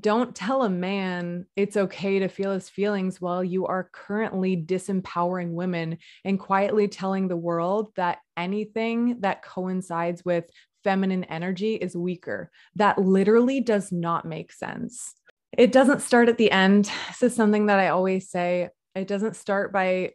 don't 0.00 0.34
tell 0.34 0.62
a 0.62 0.70
man 0.70 1.46
it's 1.56 1.76
okay 1.76 2.18
to 2.18 2.28
feel 2.28 2.52
his 2.52 2.68
feelings 2.68 3.20
while 3.20 3.44
you 3.44 3.66
are 3.66 3.90
currently 3.92 4.56
disempowering 4.56 5.50
women 5.50 5.98
and 6.24 6.40
quietly 6.40 6.88
telling 6.88 7.28
the 7.28 7.36
world 7.36 7.92
that 7.96 8.18
anything 8.36 9.20
that 9.20 9.42
coincides 9.42 10.24
with 10.24 10.44
feminine 10.82 11.24
energy 11.24 11.74
is 11.74 11.96
weaker. 11.96 12.50
That 12.76 12.98
literally 12.98 13.60
does 13.60 13.92
not 13.92 14.24
make 14.24 14.52
sense. 14.52 15.14
It 15.56 15.72
doesn't 15.72 16.02
start 16.02 16.28
at 16.28 16.38
the 16.38 16.50
end. 16.50 16.90
This 17.08 17.22
is 17.22 17.36
something 17.36 17.66
that 17.66 17.78
I 17.78 17.88
always 17.88 18.30
say. 18.30 18.70
It 18.94 19.06
doesn't 19.06 19.36
start 19.36 19.72
by 19.72 20.12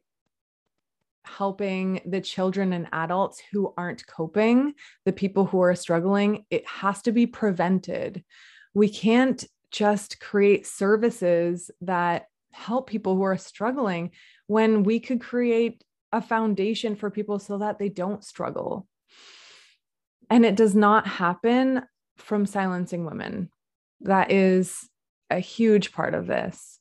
helping 1.26 2.02
the 2.06 2.22
children 2.22 2.74
and 2.74 2.88
adults 2.92 3.42
who 3.52 3.74
aren't 3.78 4.08
coping, 4.08 4.74
the 5.06 5.14
people 5.14 5.46
who 5.46 5.62
are 5.62 5.76
struggling. 5.76 6.46
It 6.50 6.68
has 6.68 7.02
to 7.04 7.12
be 7.12 7.28
prevented. 7.28 8.24
We 8.74 8.90
can't 8.90 9.44
just 9.72 10.20
create 10.20 10.66
services 10.66 11.72
that 11.82 12.26
help 12.52 12.90
people 12.90 13.16
who 13.16 13.24
are 13.24 13.38
struggling 13.38 14.12
when 14.48 14.84
we 14.84 15.00
could 15.00 15.22
create 15.22 15.84
a 16.12 16.22
foundation 16.22 16.96
for 16.96 17.12
people 17.12 17.40
so 17.40 17.60
that 17.60 17.78
they 17.78 17.90
don't 17.90 18.24
struggle. 18.24 18.88
And 20.30 20.46
it 20.46 20.56
does 20.56 20.76
not 20.76 21.08
happen 21.08 21.84
from 22.18 22.46
silencing 22.46 23.06
women. 23.06 23.50
That 24.02 24.32
is 24.32 24.90
a 25.30 25.40
huge 25.40 25.92
part 25.92 26.14
of 26.14 26.28
this. 26.28 26.80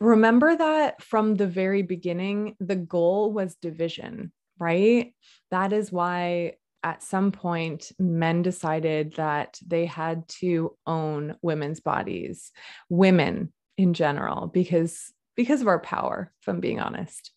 Remember 0.00 0.56
that 0.56 1.02
from 1.02 1.34
the 1.34 1.46
very 1.46 1.82
beginning, 1.82 2.56
the 2.60 2.76
goal 2.76 3.32
was 3.32 3.56
division, 3.56 4.32
right? 4.58 5.12
That 5.50 5.72
is 5.72 5.90
why 5.90 6.54
at 6.82 7.02
some 7.02 7.32
point, 7.32 7.92
men 7.98 8.42
decided 8.42 9.14
that 9.16 9.58
they 9.66 9.86
had 9.86 10.28
to 10.28 10.76
own 10.86 11.36
women's 11.42 11.80
bodies, 11.80 12.52
women 12.88 13.52
in 13.76 13.94
general, 13.94 14.46
because 14.46 15.12
because 15.36 15.60
of 15.60 15.68
our 15.68 15.78
power, 15.78 16.32
if 16.40 16.48
I'm 16.48 16.58
being 16.58 16.80
honest. 16.80 17.30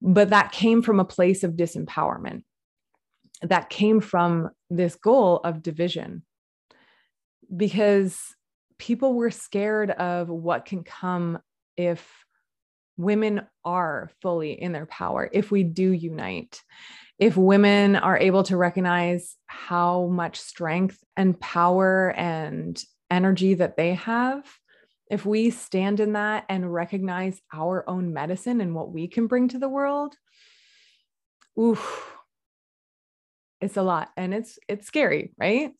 But 0.00 0.30
that 0.30 0.52
came 0.52 0.80
from 0.80 1.00
a 1.00 1.04
place 1.04 1.42
of 1.42 1.52
disempowerment. 1.52 2.42
That 3.42 3.68
came 3.68 4.00
from 4.00 4.50
this 4.70 4.94
goal 4.94 5.40
of 5.42 5.62
division. 5.62 6.22
Because 7.54 8.16
people 8.78 9.14
were 9.14 9.30
scared 9.30 9.90
of 9.90 10.28
what 10.28 10.66
can 10.66 10.84
come 10.84 11.40
if 11.76 12.08
women 12.96 13.42
are 13.64 14.10
fully 14.22 14.52
in 14.52 14.72
their 14.72 14.86
power, 14.86 15.28
if 15.32 15.50
we 15.50 15.64
do 15.64 15.90
unite 15.90 16.62
if 17.18 17.36
women 17.36 17.96
are 17.96 18.18
able 18.18 18.42
to 18.44 18.56
recognize 18.56 19.36
how 19.46 20.06
much 20.06 20.38
strength 20.38 21.02
and 21.16 21.38
power 21.38 22.12
and 22.16 22.82
energy 23.10 23.54
that 23.54 23.76
they 23.76 23.94
have, 23.94 24.44
if 25.10 25.24
we 25.24 25.50
stand 25.50 26.00
in 26.00 26.12
that 26.14 26.44
and 26.48 26.72
recognize 26.72 27.40
our 27.54 27.88
own 27.88 28.12
medicine 28.12 28.60
and 28.60 28.74
what 28.74 28.92
we 28.92 29.08
can 29.08 29.28
bring 29.28 29.48
to 29.48 29.58
the 29.58 29.68
world, 29.68 30.14
oof, 31.58 32.12
it's 33.60 33.76
a 33.76 33.82
lot 33.82 34.10
and 34.16 34.34
it's 34.34 34.58
it's 34.68 34.86
scary, 34.86 35.32
right? 35.38 35.72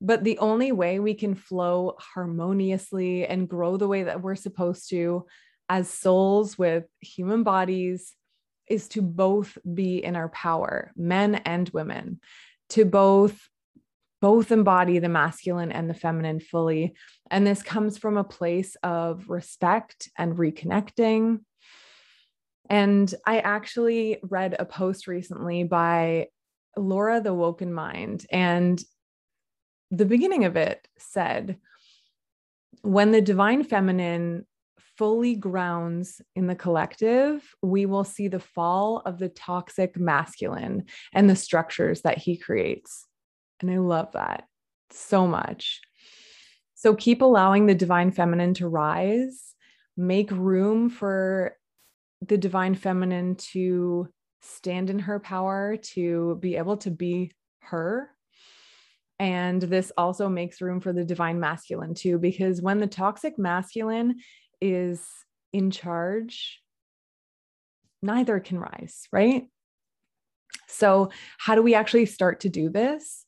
But 0.00 0.24
the 0.24 0.38
only 0.38 0.72
way 0.72 1.00
we 1.00 1.14
can 1.14 1.34
flow 1.34 1.96
harmoniously 1.98 3.26
and 3.26 3.48
grow 3.48 3.76
the 3.76 3.88
way 3.88 4.04
that 4.04 4.22
we're 4.22 4.36
supposed 4.36 4.88
to 4.90 5.26
as 5.68 5.90
souls 5.90 6.56
with 6.56 6.84
human 7.00 7.42
bodies 7.42 8.14
is 8.70 8.88
to 8.88 9.02
both 9.02 9.58
be 9.74 10.02
in 10.02 10.16
our 10.16 10.28
power, 10.28 10.92
men 10.96 11.36
and 11.36 11.68
women, 11.70 12.20
to 12.70 12.84
both 12.84 13.48
both 14.20 14.50
embody 14.50 14.98
the 14.98 15.08
masculine 15.08 15.70
and 15.70 15.88
the 15.88 15.94
feminine 15.94 16.40
fully. 16.40 16.94
And 17.30 17.46
this 17.46 17.62
comes 17.62 17.98
from 17.98 18.16
a 18.16 18.24
place 18.24 18.76
of 18.82 19.28
respect 19.28 20.10
and 20.18 20.36
reconnecting. 20.36 21.40
And 22.68 23.14
I 23.24 23.38
actually 23.38 24.18
read 24.22 24.56
a 24.58 24.64
post 24.64 25.06
recently 25.06 25.62
by 25.64 26.28
Laura 26.76 27.20
the 27.20 27.32
Woken 27.32 27.72
Mind. 27.72 28.26
And 28.30 28.82
the 29.90 30.04
beginning 30.04 30.44
of 30.44 30.56
it 30.56 30.86
said, 30.98 31.58
when 32.82 33.10
the 33.12 33.20
divine 33.20 33.64
feminine 33.64 34.46
fully 34.98 35.36
grounds 35.36 36.20
in 36.34 36.48
the 36.48 36.56
collective, 36.56 37.42
we 37.62 37.86
will 37.86 38.04
see 38.04 38.28
the 38.28 38.40
fall 38.40 39.00
of 39.06 39.18
the 39.18 39.28
toxic 39.28 39.96
masculine 39.96 40.84
and 41.14 41.30
the 41.30 41.36
structures 41.36 42.02
that 42.02 42.18
he 42.18 42.36
creates. 42.36 43.06
And 43.60 43.70
I 43.70 43.78
love 43.78 44.12
that 44.12 44.44
so 44.90 45.26
much. 45.26 45.80
So 46.74 46.94
keep 46.94 47.22
allowing 47.22 47.66
the 47.66 47.74
divine 47.74 48.10
feminine 48.10 48.54
to 48.54 48.68
rise, 48.68 49.54
make 49.96 50.30
room 50.30 50.90
for 50.90 51.56
the 52.26 52.38
divine 52.38 52.74
feminine 52.74 53.36
to 53.36 54.08
stand 54.42 54.90
in 54.90 54.98
her 55.00 55.20
power, 55.20 55.76
to 55.76 56.38
be 56.40 56.56
able 56.56 56.76
to 56.78 56.90
be 56.90 57.32
her. 57.60 58.10
And 59.18 59.60
this 59.60 59.90
also 59.96 60.28
makes 60.28 60.60
room 60.60 60.80
for 60.80 60.92
the 60.92 61.04
divine 61.04 61.40
masculine 61.40 61.94
too, 61.94 62.18
because 62.18 62.62
when 62.62 62.78
the 62.78 62.86
toxic 62.86 63.38
masculine 63.38 64.16
is 64.60 65.06
in 65.52 65.70
charge, 65.70 66.60
neither 68.02 68.40
can 68.40 68.58
rise, 68.58 69.08
right? 69.12 69.48
So, 70.66 71.10
how 71.38 71.54
do 71.54 71.62
we 71.62 71.74
actually 71.74 72.06
start 72.06 72.40
to 72.40 72.48
do 72.48 72.68
this? 72.68 73.24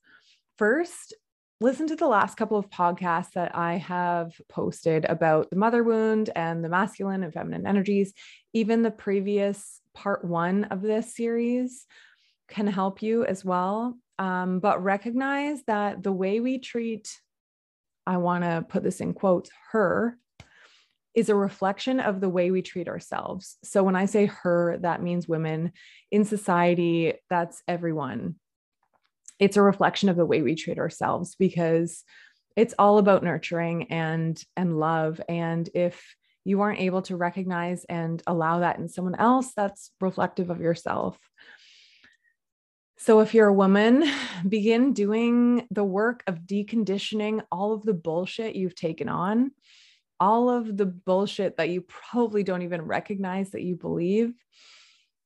First, 0.58 1.14
listen 1.60 1.86
to 1.88 1.96
the 1.96 2.08
last 2.08 2.36
couple 2.36 2.56
of 2.56 2.70
podcasts 2.70 3.32
that 3.32 3.56
I 3.56 3.76
have 3.76 4.32
posted 4.48 5.04
about 5.04 5.50
the 5.50 5.56
mother 5.56 5.82
wound 5.82 6.30
and 6.34 6.64
the 6.64 6.68
masculine 6.68 7.22
and 7.22 7.32
feminine 7.32 7.66
energies. 7.66 8.12
Even 8.52 8.82
the 8.82 8.90
previous 8.90 9.80
part 9.94 10.24
one 10.24 10.64
of 10.64 10.82
this 10.82 11.14
series 11.14 11.86
can 12.48 12.66
help 12.66 13.02
you 13.02 13.24
as 13.24 13.44
well. 13.44 13.96
Um, 14.18 14.60
but 14.60 14.82
recognize 14.82 15.62
that 15.66 16.02
the 16.02 16.12
way 16.12 16.40
we 16.40 16.58
treat, 16.58 17.08
I 18.06 18.18
want 18.18 18.44
to 18.44 18.66
put 18.68 18.82
this 18.82 19.00
in 19.00 19.14
quotes, 19.14 19.50
her 19.72 20.18
is 21.14 21.28
a 21.28 21.34
reflection 21.34 22.00
of 22.00 22.20
the 22.20 22.28
way 22.28 22.50
we 22.50 22.62
treat 22.62 22.88
ourselves. 22.88 23.56
So 23.64 23.82
when 23.82 23.96
I 23.96 24.06
say 24.06 24.26
her, 24.26 24.78
that 24.82 25.02
means 25.02 25.28
women 25.28 25.72
in 26.10 26.24
society, 26.24 27.14
that's 27.28 27.62
everyone. 27.66 28.36
It's 29.38 29.56
a 29.56 29.62
reflection 29.62 30.08
of 30.08 30.16
the 30.16 30.26
way 30.26 30.42
we 30.42 30.54
treat 30.54 30.78
ourselves 30.78 31.34
because 31.34 32.04
it's 32.56 32.74
all 32.78 32.98
about 32.98 33.24
nurturing 33.24 33.90
and 33.90 34.42
and 34.56 34.78
love 34.78 35.20
and 35.28 35.68
if 35.74 36.14
you 36.44 36.60
aren't 36.60 36.80
able 36.80 37.02
to 37.02 37.16
recognize 37.16 37.84
and 37.84 38.22
allow 38.26 38.60
that 38.60 38.78
in 38.78 38.88
someone 38.88 39.14
else 39.14 39.52
that's 39.54 39.90
reflective 40.00 40.50
of 40.50 40.60
yourself. 40.60 41.18
So, 42.96 43.20
if 43.20 43.34
you're 43.34 43.48
a 43.48 43.52
woman, 43.52 44.04
begin 44.48 44.92
doing 44.92 45.66
the 45.70 45.84
work 45.84 46.22
of 46.26 46.40
deconditioning 46.40 47.42
all 47.50 47.72
of 47.72 47.82
the 47.82 47.94
bullshit 47.94 48.56
you've 48.56 48.74
taken 48.74 49.08
on 49.08 49.52
all 50.20 50.50
of 50.50 50.76
the 50.76 50.86
bullshit 50.86 51.56
that 51.56 51.70
you 51.70 51.80
probably 51.80 52.42
don't 52.42 52.62
even 52.62 52.82
recognize 52.82 53.50
that 53.50 53.62
you 53.62 53.74
believe, 53.74 54.34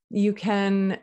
you 0.08 0.32
can 0.32 0.98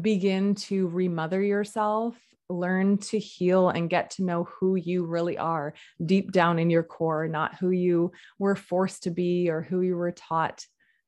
begin 0.00 0.54
to 0.54 0.88
remother 0.88 1.42
yourself, 1.42 2.16
learn 2.48 2.96
to 2.98 3.18
heal 3.18 3.68
and 3.68 3.90
get 3.90 4.10
to 4.10 4.24
know 4.24 4.44
who 4.44 4.76
you 4.76 5.04
really 5.04 5.36
are 5.36 5.74
deep 6.04 6.32
down 6.32 6.58
in 6.58 6.70
your 6.70 6.82
core, 6.82 7.28
not 7.28 7.56
who 7.56 7.70
you 7.70 8.12
were 8.38 8.56
forced 8.56 9.02
to 9.02 9.10
be 9.10 9.50
or 9.50 9.62
who 9.62 9.82
you 9.82 9.96
were 9.96 10.12
taught 10.12 10.64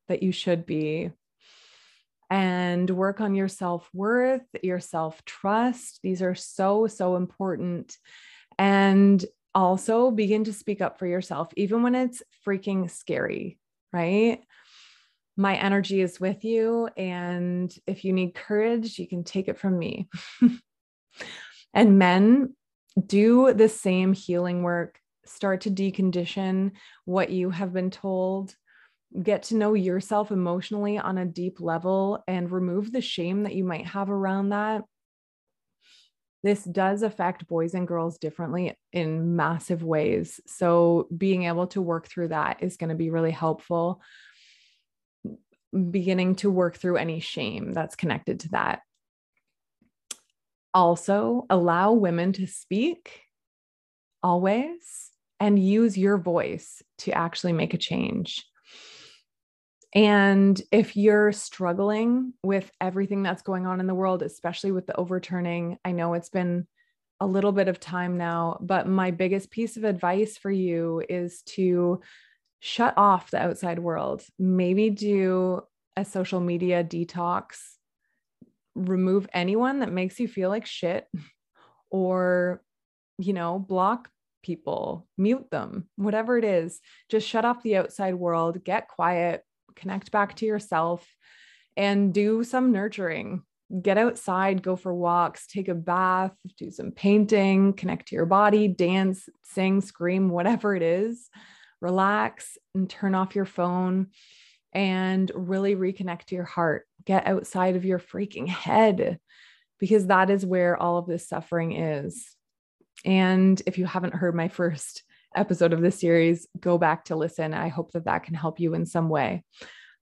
that 0.07 0.21
you 0.21 0.31
should 0.31 0.65
be. 0.65 1.11
And 2.31 2.87
work 2.89 3.21
on 3.21 3.33
your 3.33 3.47
self 3.47 3.89
worth, 3.91 4.43
your 4.61 4.79
self 4.79 5.25
trust. 5.25 5.99
These 6.03 6.21
are 6.21 6.35
so, 6.35 6.85
so 6.85 7.15
important. 7.15 7.97
And 8.59 9.25
also 9.53 10.11
begin 10.11 10.43
to 10.45 10.53
speak 10.53 10.81
up 10.81 10.99
for 10.99 11.07
yourself, 11.07 11.49
even 11.55 11.83
when 11.83 11.95
it's 11.95 12.21
freaking 12.45 12.89
scary, 12.89 13.57
right? 13.91 14.41
My 15.37 15.55
energy 15.55 16.01
is 16.01 16.19
with 16.19 16.43
you. 16.43 16.89
And 16.97 17.73
if 17.87 18.03
you 18.03 18.13
need 18.13 18.35
courage, 18.35 18.99
you 18.99 19.07
can 19.07 19.23
take 19.23 19.47
it 19.47 19.57
from 19.57 19.77
me. 19.77 20.09
and 21.73 21.97
men, 21.97 22.55
do 23.05 23.53
the 23.53 23.69
same 23.69 24.13
healing 24.13 24.63
work. 24.63 24.99
Start 25.25 25.61
to 25.61 25.71
decondition 25.71 26.71
what 27.05 27.29
you 27.29 27.49
have 27.49 27.71
been 27.71 27.91
told. 27.91 28.55
Get 29.21 29.43
to 29.43 29.55
know 29.55 29.73
yourself 29.73 30.31
emotionally 30.31 30.97
on 30.97 31.17
a 31.17 31.25
deep 31.25 31.59
level 31.59 32.23
and 32.27 32.51
remove 32.51 32.91
the 32.91 33.01
shame 33.01 33.43
that 33.43 33.55
you 33.55 33.63
might 33.63 33.87
have 33.87 34.09
around 34.09 34.49
that 34.49 34.83
this 36.43 36.63
does 36.63 37.01
affect 37.03 37.47
boys 37.47 37.73
and 37.73 37.87
girls 37.87 38.17
differently 38.17 38.77
in 38.93 39.35
massive 39.35 39.83
ways. 39.83 40.39
So, 40.47 41.07
being 41.15 41.43
able 41.43 41.67
to 41.67 41.81
work 41.81 42.07
through 42.07 42.29
that 42.29 42.63
is 42.63 42.77
going 42.77 42.89
to 42.89 42.95
be 42.95 43.09
really 43.09 43.31
helpful. 43.31 44.01
Beginning 45.73 46.35
to 46.35 46.49
work 46.49 46.77
through 46.77 46.97
any 46.97 47.19
shame 47.19 47.73
that's 47.73 47.95
connected 47.95 48.41
to 48.41 48.49
that. 48.49 48.81
Also, 50.73 51.45
allow 51.49 51.93
women 51.93 52.31
to 52.33 52.47
speak 52.47 53.21
always 54.23 55.09
and 55.39 55.57
use 55.57 55.97
your 55.97 56.17
voice 56.17 56.81
to 56.99 57.11
actually 57.11 57.53
make 57.53 57.73
a 57.73 57.77
change. 57.77 58.45
And 59.93 60.61
if 60.71 60.95
you're 60.95 61.31
struggling 61.31 62.33
with 62.43 62.69
everything 62.79 63.23
that's 63.23 63.41
going 63.41 63.65
on 63.65 63.79
in 63.79 63.87
the 63.87 63.95
world, 63.95 64.21
especially 64.21 64.71
with 64.71 64.85
the 64.85 64.95
overturning, 64.95 65.79
I 65.83 65.93
know 65.93 66.13
it's 66.13 66.29
been 66.29 66.67
a 67.19 67.25
little 67.25 67.51
bit 67.51 67.67
of 67.67 67.79
time 67.79 68.17
now, 68.17 68.57
but 68.61 68.87
my 68.87 69.11
biggest 69.11 69.49
piece 69.49 69.77
of 69.77 69.83
advice 69.83 70.37
for 70.37 70.51
you 70.51 71.03
is 71.09 71.41
to 71.41 72.01
shut 72.59 72.93
off 72.97 73.31
the 73.31 73.41
outside 73.41 73.79
world. 73.79 74.23
Maybe 74.37 74.89
do 74.89 75.61
a 75.97 76.05
social 76.05 76.39
media 76.39 76.83
detox, 76.83 77.57
remove 78.75 79.27
anyone 79.33 79.79
that 79.79 79.91
makes 79.91 80.19
you 80.19 80.27
feel 80.27 80.49
like 80.49 80.65
shit, 80.65 81.07
or, 81.89 82.61
you 83.17 83.33
know, 83.33 83.57
block 83.57 84.09
people, 84.43 85.07
mute 85.17 85.49
them, 85.51 85.89
whatever 85.95 86.37
it 86.37 86.45
is. 86.45 86.79
Just 87.09 87.27
shut 87.27 87.43
off 87.43 87.63
the 87.63 87.75
outside 87.75 88.15
world, 88.15 88.63
get 88.63 88.87
quiet, 88.87 89.43
connect 89.79 90.11
back 90.11 90.35
to 90.37 90.45
yourself 90.45 91.07
and 91.77 92.13
do 92.13 92.43
some 92.43 92.71
nurturing. 92.71 93.43
Get 93.81 93.97
outside, 93.97 94.63
go 94.63 94.75
for 94.75 94.93
walks, 94.93 95.47
take 95.47 95.67
a 95.67 95.75
bath, 95.75 96.33
do 96.57 96.71
some 96.71 96.91
painting, 96.91 97.73
connect 97.73 98.07
to 98.07 98.15
your 98.15 98.25
body, 98.25 98.67
dance, 98.67 99.29
sing, 99.43 99.81
scream, 99.81 100.29
whatever 100.29 100.75
it 100.75 100.81
is. 100.81 101.29
Relax 101.81 102.57
and 102.73 102.89
turn 102.89 103.15
off 103.15 103.35
your 103.35 103.45
phone 103.45 104.07
and 104.73 105.31
really 105.33 105.75
reconnect 105.75 106.25
to 106.25 106.35
your 106.35 106.45
heart. 106.45 106.85
Get 107.05 107.27
outside 107.27 107.75
of 107.75 107.85
your 107.85 107.99
freaking 107.99 108.47
head 108.47 109.19
because 109.79 110.07
that 110.07 110.29
is 110.29 110.45
where 110.45 110.75
all 110.75 110.97
of 110.97 111.07
this 111.07 111.27
suffering 111.27 111.73
is. 111.73 112.35
And 113.05 113.61
if 113.65 113.77
you 113.77 113.85
haven't 113.85 114.15
heard 114.15 114.35
my 114.35 114.49
first 114.49 115.03
episode 115.35 115.73
of 115.73 115.81
this 115.81 115.99
series, 115.99 116.47
go 116.59 116.77
back 116.77 117.05
to 117.05 117.15
listen. 117.15 117.53
I 117.53 117.67
hope 117.67 117.91
that 117.91 118.05
that 118.05 118.23
can 118.23 118.35
help 118.35 118.59
you 118.59 118.73
in 118.73 118.85
some 118.85 119.09
way. 119.09 119.43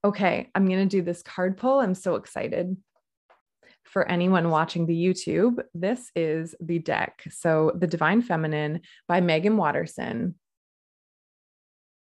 Okay, 0.04 0.50
I'm 0.54 0.68
going 0.68 0.88
to 0.88 0.98
do 0.98 1.02
this 1.02 1.22
card 1.22 1.58
pull. 1.58 1.80
I'm 1.80 1.96
so 1.96 2.16
excited. 2.16 2.78
For 3.84 4.06
anyone 4.08 4.50
watching 4.50 4.86
the 4.86 4.94
YouTube, 4.94 5.64
this 5.74 6.12
is 6.16 6.56
the 6.60 6.80
deck. 6.80 7.24
So, 7.32 7.72
The 7.74 7.88
Divine 7.88 8.22
Feminine 8.22 8.82
by 9.08 9.22
Meggan 9.22 9.56
Watterson. 9.56 10.36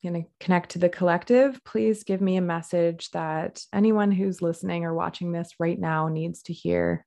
I'm 0.03 0.11
going 0.11 0.23
to 0.23 0.29
connect 0.39 0.71
to 0.71 0.79
the 0.79 0.89
collective. 0.89 1.59
Please 1.63 2.03
give 2.03 2.21
me 2.21 2.37
a 2.37 2.41
message 2.41 3.09
that 3.11 3.61
anyone 3.73 4.11
who's 4.11 4.41
listening 4.41 4.85
or 4.85 4.93
watching 4.93 5.31
this 5.31 5.53
right 5.59 5.79
now 5.79 6.07
needs 6.07 6.43
to 6.43 6.53
hear 6.53 7.05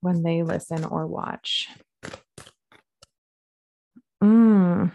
when 0.00 0.22
they 0.22 0.42
listen 0.42 0.84
or 0.84 1.06
watch. 1.06 1.68
Mm, 4.22 4.92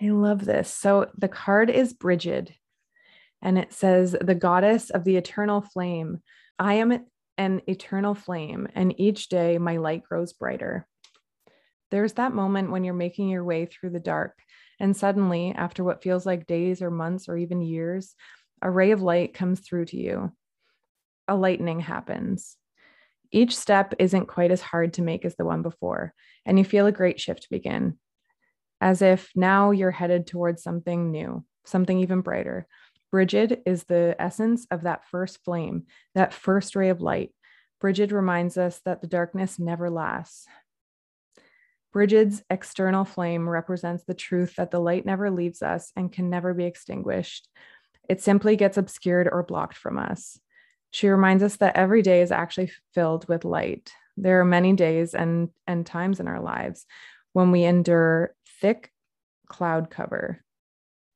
I 0.00 0.08
love 0.10 0.44
this. 0.44 0.70
So 0.72 1.10
the 1.16 1.28
card 1.28 1.70
is 1.70 1.92
Brigid, 1.92 2.54
and 3.42 3.58
it 3.58 3.72
says, 3.72 4.16
The 4.20 4.34
goddess 4.34 4.90
of 4.90 5.04
the 5.04 5.16
eternal 5.16 5.60
flame. 5.60 6.22
I 6.58 6.74
am 6.74 7.06
an 7.36 7.62
eternal 7.66 8.14
flame, 8.14 8.68
and 8.74 8.98
each 9.00 9.28
day 9.28 9.58
my 9.58 9.76
light 9.78 10.02
grows 10.04 10.32
brighter. 10.32 10.86
There's 11.90 12.14
that 12.14 12.34
moment 12.34 12.70
when 12.70 12.84
you're 12.84 12.94
making 12.94 13.28
your 13.28 13.44
way 13.44 13.66
through 13.66 13.90
the 13.90 14.00
dark, 14.00 14.38
and 14.78 14.96
suddenly, 14.96 15.52
after 15.56 15.82
what 15.82 16.02
feels 16.02 16.26
like 16.26 16.46
days 16.46 16.82
or 16.82 16.90
months 16.90 17.28
or 17.28 17.36
even 17.36 17.62
years, 17.62 18.14
a 18.60 18.70
ray 18.70 18.90
of 18.90 19.02
light 19.02 19.34
comes 19.34 19.60
through 19.60 19.86
to 19.86 19.96
you. 19.96 20.32
A 21.26 21.34
lightning 21.34 21.80
happens. 21.80 22.57
Each 23.30 23.56
step 23.56 23.94
isn't 23.98 24.26
quite 24.26 24.50
as 24.50 24.60
hard 24.60 24.94
to 24.94 25.02
make 25.02 25.24
as 25.24 25.36
the 25.36 25.44
one 25.44 25.62
before, 25.62 26.14
and 26.46 26.58
you 26.58 26.64
feel 26.64 26.86
a 26.86 26.92
great 26.92 27.20
shift 27.20 27.48
begin, 27.50 27.98
as 28.80 29.02
if 29.02 29.30
now 29.34 29.70
you're 29.70 29.90
headed 29.90 30.26
towards 30.26 30.62
something 30.62 31.10
new, 31.10 31.44
something 31.64 31.98
even 31.98 32.22
brighter. 32.22 32.66
Brigid 33.10 33.62
is 33.66 33.84
the 33.84 34.16
essence 34.18 34.66
of 34.70 34.82
that 34.82 35.06
first 35.08 35.44
flame, 35.44 35.84
that 36.14 36.32
first 36.32 36.76
ray 36.76 36.88
of 36.88 37.00
light. 37.00 37.34
Brigid 37.80 38.12
reminds 38.12 38.56
us 38.56 38.80
that 38.84 39.00
the 39.00 39.06
darkness 39.06 39.58
never 39.58 39.90
lasts. 39.90 40.46
Brigid's 41.92 42.42
external 42.50 43.04
flame 43.04 43.48
represents 43.48 44.04
the 44.04 44.14
truth 44.14 44.56
that 44.56 44.70
the 44.70 44.80
light 44.80 45.06
never 45.06 45.30
leaves 45.30 45.62
us 45.62 45.90
and 45.96 46.12
can 46.12 46.28
never 46.28 46.52
be 46.52 46.64
extinguished. 46.64 47.48
It 48.08 48.20
simply 48.20 48.56
gets 48.56 48.76
obscured 48.76 49.28
or 49.30 49.42
blocked 49.42 49.76
from 49.76 49.98
us. 49.98 50.38
She 50.90 51.08
reminds 51.08 51.42
us 51.42 51.56
that 51.56 51.76
every 51.76 52.02
day 52.02 52.22
is 52.22 52.32
actually 52.32 52.70
filled 52.94 53.28
with 53.28 53.44
light. 53.44 53.92
There 54.16 54.40
are 54.40 54.44
many 54.44 54.72
days 54.72 55.14
and, 55.14 55.50
and 55.66 55.86
times 55.86 56.20
in 56.20 56.28
our 56.28 56.40
lives 56.40 56.86
when 57.32 57.50
we 57.50 57.64
endure 57.64 58.34
thick 58.60 58.92
cloud 59.46 59.90
cover, 59.90 60.42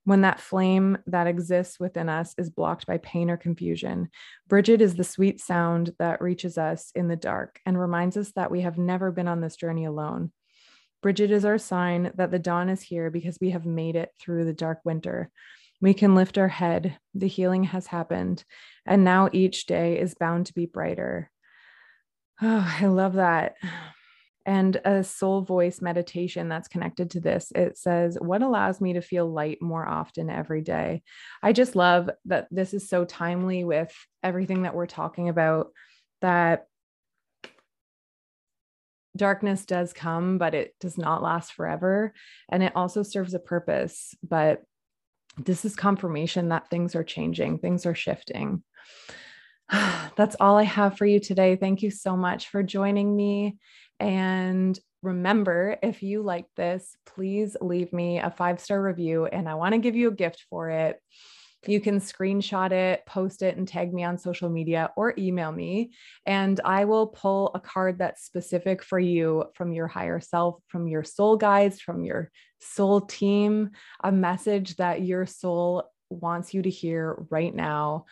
when 0.05 0.23
that 0.23 0.41
flame 0.41 0.99
that 1.07 1.27
exists 1.27 1.81
within 1.81 2.09
us 2.09 2.35
is 2.39 2.51
blocked 2.51 2.87
by 2.87 2.99
pain 2.99 3.31
or 3.31 3.37
confusion. 3.37 4.09
Brigid 4.49 4.81
is 4.81 4.95
the 4.95 5.05
sweet 5.05 5.41
sound 5.41 5.95
that 5.99 6.21
reaches 6.21 6.59
us 6.59 6.91
in 6.95 7.09
the 7.09 7.17
dark 7.17 7.61
and 7.65 7.79
reminds 7.79 8.17
us 8.17 8.33
that 8.33 8.51
we 8.51 8.61
have 8.63 8.79
never 8.79 9.11
been 9.11 9.29
on 9.29 9.41
this 9.41 9.57
journey 9.57 9.85
alone. 9.85 10.33
Brigid 11.03 11.33
is 11.33 11.45
our 11.45 11.59
sign 11.59 12.13
that 12.15 12.31
the 12.31 12.39
dawn 12.39 12.69
is 12.69 12.83
here 12.83 13.11
because 13.11 13.39
we 13.41 13.51
have 13.51 13.67
made 13.67 13.97
it 13.97 14.11
through 14.21 14.45
the 14.45 14.53
dark 14.53 14.81
winter. 14.85 15.31
We 15.83 15.93
can 15.93 16.15
lift 16.15 16.39
our 16.39 16.49
head. 16.49 16.97
The 17.15 17.29
healing 17.29 17.65
has 17.65 17.87
happened. 17.87 18.43
And 18.87 19.05
now 19.05 19.29
each 19.33 19.67
day 19.67 19.99
is 19.99 20.15
bound 20.15 20.47
to 20.47 20.55
be 20.55 20.65
brighter. 20.65 21.31
Oh, 22.41 22.75
I 22.81 22.87
love 22.87 23.15
that 23.15 23.57
and 24.47 24.81
a 24.85 25.05
soul 25.05 25.43
voice 25.43 25.81
meditation 25.81 26.49
that's 26.49 26.69
connected 26.69 27.11
to 27.11 27.21
this. 27.21 27.53
It 27.55 27.79
says, 27.79 28.17
What 28.21 28.43
allows 28.43 28.81
me 28.81 28.95
to 28.95 29.01
feel 29.01 29.31
light 29.31 29.59
more 29.61 29.87
often 29.87 30.31
every 30.31 30.63
day? 30.63 31.03
I 31.43 31.53
just 31.53 31.77
love 31.77 32.11
that 32.27 32.49
this 32.51 32.75
is 32.75 32.89
so 32.89 33.05
timely 33.05 33.65
with 33.65 33.95
everything 34.23 34.63
that 34.63 34.75
we're 34.75 34.87
talking 34.87 35.29
about, 35.29 35.69
that 36.21 36.67
darkness 39.17 39.67
does 39.67 39.93
come, 39.93 40.39
but 40.39 40.55
it 40.55 40.75
does 40.81 40.97
not 40.97 41.23
last 41.23 41.53
forever. 41.53 42.13
And 42.51 42.63
it 42.63 42.73
also 42.75 43.03
serves 43.03 43.35
a 43.35 43.39
purpose. 43.39 44.15
But 44.27 44.63
this 45.39 45.65
is 45.65 45.77
confirmation 45.77 46.49
that 46.51 46.69
things 46.69 46.95
are 46.95 47.05
changing, 47.05 47.59
things 47.59 47.87
are 47.87 47.95
shifting. 47.95 48.63
That's 50.17 50.37
all 50.39 50.57
I 50.59 50.65
have 50.65 50.99
for 50.99 51.07
you 51.07 51.21
today. 51.21 51.57
Thank 51.57 51.83
you 51.83 51.91
so 51.91 52.17
much 52.17 52.49
for 52.49 52.63
joining 52.63 53.15
me. 53.15 53.59
And 53.99 54.79
remember, 55.03 55.79
if 55.83 56.03
you 56.03 56.23
like 56.23 56.47
this, 56.57 56.97
please 57.07 57.57
leave 57.61 57.93
me 57.93 58.19
a 58.19 58.31
five 58.31 58.61
star 58.61 58.83
review, 58.83 59.27
and 59.27 59.49
I 59.49 59.55
want 59.55 59.73
to 59.73 59.79
give 59.79 59.97
you 59.97 60.09
a 60.09 60.15
gift 60.15 60.45
for 60.51 60.71
it. 60.71 61.01
You 61.67 61.81
can 61.81 62.01
screenshot 62.01 62.73
it, 62.73 63.07
post 63.07 63.43
it, 63.43 63.57
and 63.57 63.69
tag 63.69 63.95
me 63.95 64.03
on 64.03 64.19
social 64.19 64.49
media 64.49 64.91
or 64.97 65.15
email 65.17 65.53
me. 65.53 65.93
And 66.27 66.61
I 66.65 66.87
will 66.87 67.07
pull 67.07 67.53
a 67.55 67.61
card 67.61 67.99
that's 67.99 68.25
specific 68.25 68.83
for 68.83 68.99
you 68.99 69.45
from 69.55 69.73
your 69.73 69.87
higher 69.87 70.21
self, 70.21 70.57
from 70.69 70.89
your 70.89 71.05
soul 71.05 71.37
guides, 71.37 71.81
from 71.81 72.03
your 72.03 72.31
soul 72.61 73.03
team, 73.03 73.71
a 74.03 74.11
message 74.11 74.77
that 74.77 75.03
your 75.03 75.27
soul 75.27 75.91
wants 76.11 76.53
you 76.53 76.63
to 76.63 76.71
hear 76.71 77.27
right 77.31 77.55
now. 77.55 78.07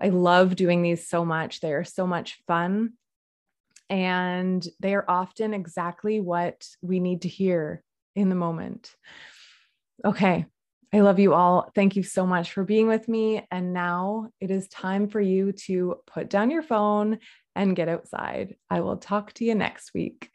I 0.00 0.08
love 0.08 0.56
doing 0.56 0.82
these 0.82 1.08
so 1.08 1.24
much. 1.24 1.60
They 1.60 1.72
are 1.72 1.84
so 1.84 2.06
much 2.06 2.42
fun 2.46 2.94
and 3.88 4.66
they 4.80 4.94
are 4.94 5.04
often 5.08 5.54
exactly 5.54 6.20
what 6.20 6.66
we 6.82 7.00
need 7.00 7.22
to 7.22 7.28
hear 7.28 7.82
in 8.14 8.28
the 8.28 8.34
moment. 8.34 8.94
Okay. 10.04 10.46
I 10.92 11.00
love 11.00 11.18
you 11.18 11.34
all. 11.34 11.70
Thank 11.74 11.96
you 11.96 12.02
so 12.02 12.26
much 12.26 12.52
for 12.52 12.64
being 12.64 12.86
with 12.86 13.08
me. 13.08 13.46
And 13.50 13.72
now 13.72 14.28
it 14.40 14.50
is 14.50 14.68
time 14.68 15.08
for 15.08 15.20
you 15.20 15.52
to 15.52 15.96
put 16.06 16.30
down 16.30 16.50
your 16.50 16.62
phone 16.62 17.18
and 17.54 17.76
get 17.76 17.88
outside. 17.88 18.56
I 18.70 18.80
will 18.80 18.96
talk 18.96 19.32
to 19.34 19.44
you 19.44 19.54
next 19.54 19.92
week. 19.94 20.30